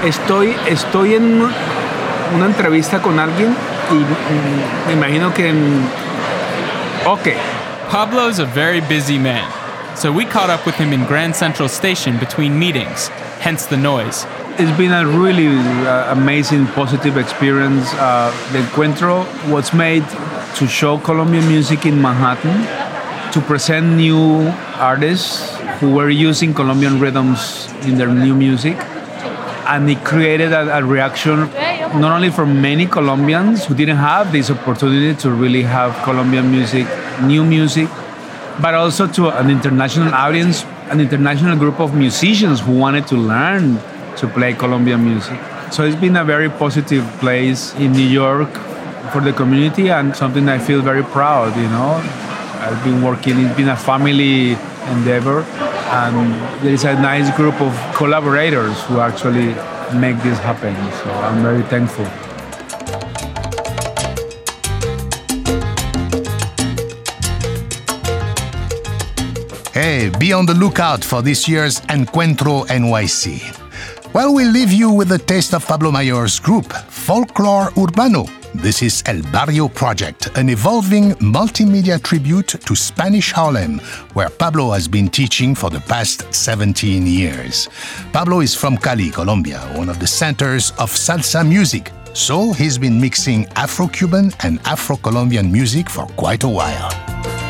Estoy, 0.03 0.55
estoy 0.67 1.13
en 1.13 1.41
una 2.35 2.45
entrevista 2.45 3.01
con 3.01 3.19
alguien 3.19 3.55
y 3.91 4.87
me 4.87 4.93
imagino 4.93 5.31
que... 5.33 5.53
Ok. 7.05 7.29
Pablo's 7.91 8.39
a 8.39 8.45
very 8.45 8.79
busy 8.79 9.19
man, 9.19 9.45
so 9.95 10.11
we 10.11 10.25
caught 10.25 10.49
up 10.49 10.65
with 10.65 10.75
him 10.75 10.93
in 10.93 11.05
Grand 11.05 11.35
Central 11.35 11.67
Station 11.67 12.17
between 12.17 12.57
meetings, 12.57 13.09
hence 13.41 13.65
the 13.65 13.77
noise. 13.77 14.25
It's 14.57 14.71
been 14.77 14.93
a 14.93 15.05
really 15.05 15.49
uh, 15.85 16.13
amazing, 16.13 16.67
positive 16.67 17.17
experience. 17.17 17.93
Uh, 17.95 18.31
the 18.53 18.59
Encuentro 18.59 19.25
was 19.51 19.73
made 19.73 20.05
to 20.55 20.67
show 20.67 20.97
Colombian 20.99 21.45
music 21.47 21.85
in 21.85 22.01
Manhattan, 22.01 22.65
to 23.33 23.41
present 23.41 23.97
new 23.97 24.47
artists 24.79 25.55
who 25.79 25.93
were 25.93 26.09
using 26.09 26.53
Colombian 26.53 26.99
rhythms 26.99 27.67
in 27.83 27.97
their 27.97 28.07
new 28.07 28.33
music. 28.33 28.77
And 29.67 29.89
it 29.89 30.03
created 30.03 30.53
a, 30.53 30.77
a 30.77 30.83
reaction 30.83 31.49
not 31.99 32.15
only 32.15 32.29
from 32.29 32.61
many 32.61 32.85
Colombians 32.85 33.65
who 33.65 33.75
didn't 33.75 33.97
have 33.97 34.31
this 34.31 34.49
opportunity 34.49 35.13
to 35.21 35.31
really 35.31 35.63
have 35.63 35.93
Colombian 36.03 36.49
music, 36.49 36.87
new 37.23 37.43
music, 37.43 37.89
but 38.61 38.73
also 38.73 39.07
to 39.07 39.29
an 39.29 39.49
international 39.49 40.13
audience, 40.13 40.63
an 40.89 40.99
international 40.99 41.57
group 41.57 41.79
of 41.79 41.93
musicians 41.95 42.61
who 42.61 42.77
wanted 42.77 43.07
to 43.07 43.15
learn 43.15 43.77
to 44.17 44.27
play 44.27 44.53
Colombian 44.53 45.03
music. 45.03 45.39
So 45.71 45.83
it's 45.83 45.95
been 45.95 46.15
a 46.15 46.23
very 46.23 46.49
positive 46.49 47.05
place 47.19 47.73
in 47.75 47.93
New 47.93 48.07
York 48.07 48.49
for 49.11 49.21
the 49.21 49.33
community 49.33 49.89
and 49.89 50.15
something 50.15 50.47
I 50.47 50.59
feel 50.59 50.81
very 50.81 51.03
proud, 51.03 51.55
you 51.57 51.67
know. 51.69 52.01
I've 52.61 52.83
been 52.83 53.01
working, 53.01 53.39
it's 53.39 53.55
been 53.55 53.69
a 53.69 53.75
family 53.75 54.51
endeavor 54.87 55.45
and 55.91 56.33
there 56.63 56.73
is 56.73 56.85
a 56.85 56.93
nice 56.93 57.35
group 57.35 57.59
of 57.59 57.73
collaborators 57.95 58.81
who 58.83 58.99
actually 58.99 59.47
make 59.99 60.15
this 60.23 60.39
happen. 60.39 60.73
So 61.03 61.11
I'm 61.11 61.41
very 61.43 61.63
thankful. 61.63 62.05
Hey, 69.73 70.09
be 70.17 70.31
on 70.31 70.45
the 70.45 70.53
lookout 70.53 71.03
for 71.03 71.21
this 71.21 71.47
year's 71.47 71.81
Encuentro 71.81 72.65
NYC. 72.67 73.57
Well, 74.13 74.33
we'll 74.33 74.51
leave 74.51 74.71
you 74.71 74.91
with 74.91 75.11
a 75.11 75.17
taste 75.17 75.53
of 75.53 75.65
Pablo 75.65 75.91
Mayor's 75.91 76.39
group, 76.39 76.71
Folklore 76.71 77.71
Urbano. 77.71 78.40
This 78.53 78.81
is 78.81 79.01
El 79.05 79.21
Barrio 79.31 79.69
Project, 79.69 80.37
an 80.37 80.49
evolving 80.49 81.11
multimedia 81.21 82.03
tribute 82.03 82.49
to 82.49 82.75
Spanish 82.75 83.31
Harlem, 83.31 83.79
where 84.13 84.29
Pablo 84.29 84.71
has 84.71 84.89
been 84.89 85.07
teaching 85.07 85.55
for 85.55 85.69
the 85.69 85.79
past 85.79 86.25
17 86.33 87.07
years. 87.07 87.69
Pablo 88.11 88.41
is 88.41 88.53
from 88.53 88.75
Cali, 88.75 89.09
Colombia, 89.09 89.59
one 89.77 89.87
of 89.87 89.99
the 89.99 90.07
centers 90.07 90.71
of 90.71 90.91
salsa 90.91 91.47
music, 91.47 91.93
so 92.13 92.51
he's 92.51 92.77
been 92.77 92.99
mixing 92.99 93.45
Afro 93.55 93.87
Cuban 93.87 94.33
and 94.43 94.59
Afro 94.65 94.97
Colombian 94.97 95.49
music 95.49 95.89
for 95.89 96.05
quite 96.17 96.43
a 96.43 96.49
while. 96.49 97.40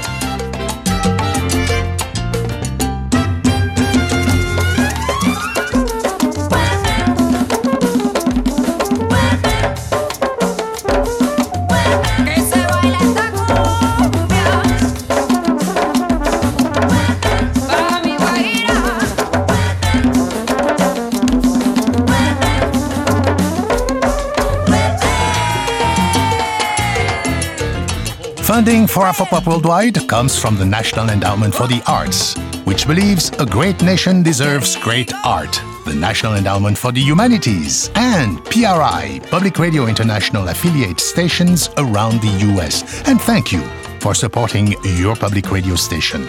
Funding 28.62 28.86
for 28.86 29.06
Afropop 29.06 29.48
Worldwide 29.48 30.08
comes 30.08 30.38
from 30.38 30.56
the 30.56 30.64
National 30.64 31.10
Endowment 31.10 31.56
for 31.56 31.66
the 31.66 31.82
Arts, 31.88 32.38
which 32.64 32.86
believes 32.86 33.32
a 33.40 33.46
great 33.48 33.82
nation 33.82 34.22
deserves 34.22 34.76
great 34.76 35.12
art. 35.26 35.60
The 35.84 35.96
National 35.96 36.36
Endowment 36.36 36.78
for 36.78 36.92
the 36.92 37.02
Humanities 37.02 37.90
and 37.96 38.38
PRI, 38.46 39.20
Public 39.32 39.58
Radio 39.58 39.88
International 39.88 40.50
affiliate 40.50 41.00
stations 41.00 41.72
around 41.78 42.22
the 42.22 42.54
US. 42.54 43.02
And 43.08 43.20
thank 43.20 43.52
you 43.52 43.64
for 44.02 44.16
supporting 44.16 44.76
your 44.98 45.16
public 45.16 45.52
radio 45.52 45.76
station. 45.76 46.28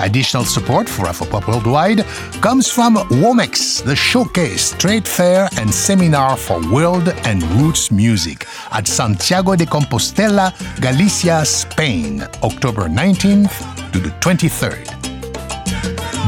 Additional 0.00 0.44
support 0.44 0.88
for 0.88 1.04
Afropop 1.04 1.46
Worldwide 1.46 2.04
comes 2.40 2.70
from 2.70 2.96
WOMEX, 3.22 3.84
the 3.84 3.94
showcase, 3.94 4.72
trade 4.78 5.06
fair, 5.06 5.48
and 5.58 5.72
seminar 5.72 6.36
for 6.36 6.58
world 6.72 7.08
and 7.24 7.42
roots 7.60 7.90
music 7.90 8.46
at 8.72 8.88
Santiago 8.88 9.54
de 9.54 9.66
Compostela, 9.66 10.54
Galicia, 10.80 11.44
Spain, 11.44 12.22
October 12.42 12.88
19th 12.88 13.92
to 13.92 13.98
the 13.98 14.10
23rd. 14.20 15.09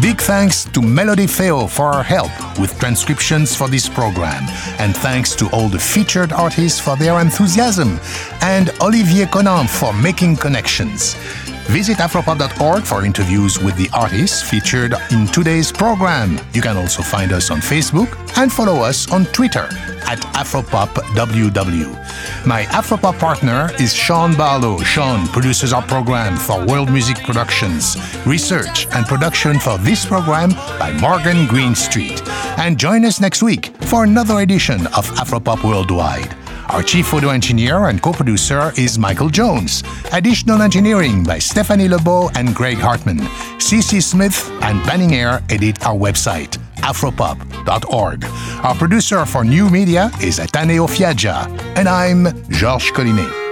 Big 0.00 0.20
thanks 0.20 0.64
to 0.64 0.80
Melody 0.80 1.26
Feo 1.26 1.66
for 1.66 1.92
her 1.92 2.02
help 2.02 2.30
with 2.58 2.76
transcriptions 2.78 3.54
for 3.54 3.68
this 3.68 3.88
program, 3.88 4.44
and 4.78 4.96
thanks 4.96 5.36
to 5.36 5.48
all 5.50 5.68
the 5.68 5.78
featured 5.78 6.32
artists 6.32 6.80
for 6.80 6.96
their 6.96 7.20
enthusiasm, 7.20 8.00
and 8.40 8.70
Olivier 8.80 9.26
Conan 9.26 9.68
for 9.68 9.92
making 9.92 10.36
connections. 10.36 11.14
Visit 11.70 11.98
afropop.org 11.98 12.84
for 12.84 13.04
interviews 13.04 13.58
with 13.58 13.76
the 13.76 13.88
artists 13.94 14.42
featured 14.42 14.94
in 15.10 15.26
today's 15.26 15.72
program. 15.72 16.38
You 16.52 16.60
can 16.60 16.76
also 16.76 17.02
find 17.02 17.32
us 17.32 17.50
on 17.50 17.58
Facebook 17.58 18.08
and 18.36 18.52
follow 18.52 18.80
us 18.80 19.10
on 19.10 19.24
Twitter 19.26 19.68
at 20.06 20.18
AfropopWW. 20.34 22.46
My 22.46 22.64
Afropop 22.64 23.18
partner 23.18 23.70
is 23.80 23.94
Sean 23.94 24.36
Barlow. 24.36 24.78
Sean 24.80 25.26
produces 25.28 25.72
our 25.72 25.82
program 25.82 26.36
for 26.36 26.64
World 26.66 26.90
Music 26.90 27.16
Productions, 27.18 27.96
research 28.26 28.86
and 28.94 29.06
production 29.06 29.58
for 29.58 29.78
this 29.78 30.04
program 30.04 30.50
by 30.78 30.92
Morgan 31.00 31.46
Greenstreet. 31.46 32.22
And 32.58 32.78
join 32.78 33.04
us 33.04 33.20
next 33.20 33.42
week 33.42 33.66
for 33.82 34.04
another 34.04 34.40
edition 34.40 34.86
of 34.88 35.06
Afropop 35.12 35.64
Worldwide. 35.64 36.41
Our 36.72 36.82
chief 36.82 37.08
photo 37.08 37.28
engineer 37.28 37.88
and 37.88 38.00
co 38.00 38.12
producer 38.12 38.72
is 38.78 38.98
Michael 38.98 39.28
Jones. 39.28 39.82
Additional 40.10 40.62
engineering 40.62 41.22
by 41.22 41.38
Stephanie 41.38 41.86
Lebeau 41.86 42.30
and 42.34 42.54
Greg 42.54 42.78
Hartman. 42.78 43.18
CC 43.58 44.02
Smith 44.02 44.50
and 44.62 44.82
Banning 44.86 45.14
Eyre 45.14 45.42
edit 45.50 45.84
our 45.84 45.94
website, 45.94 46.56
afropop.org. 46.76 48.24
Our 48.64 48.74
producer 48.74 49.26
for 49.26 49.44
new 49.44 49.68
media 49.68 50.10
is 50.22 50.38
Ataneo 50.38 50.88
Fiaggia, 50.88 51.46
and 51.76 51.86
I'm 51.86 52.24
Georges 52.48 52.90
Collinet. 52.90 53.51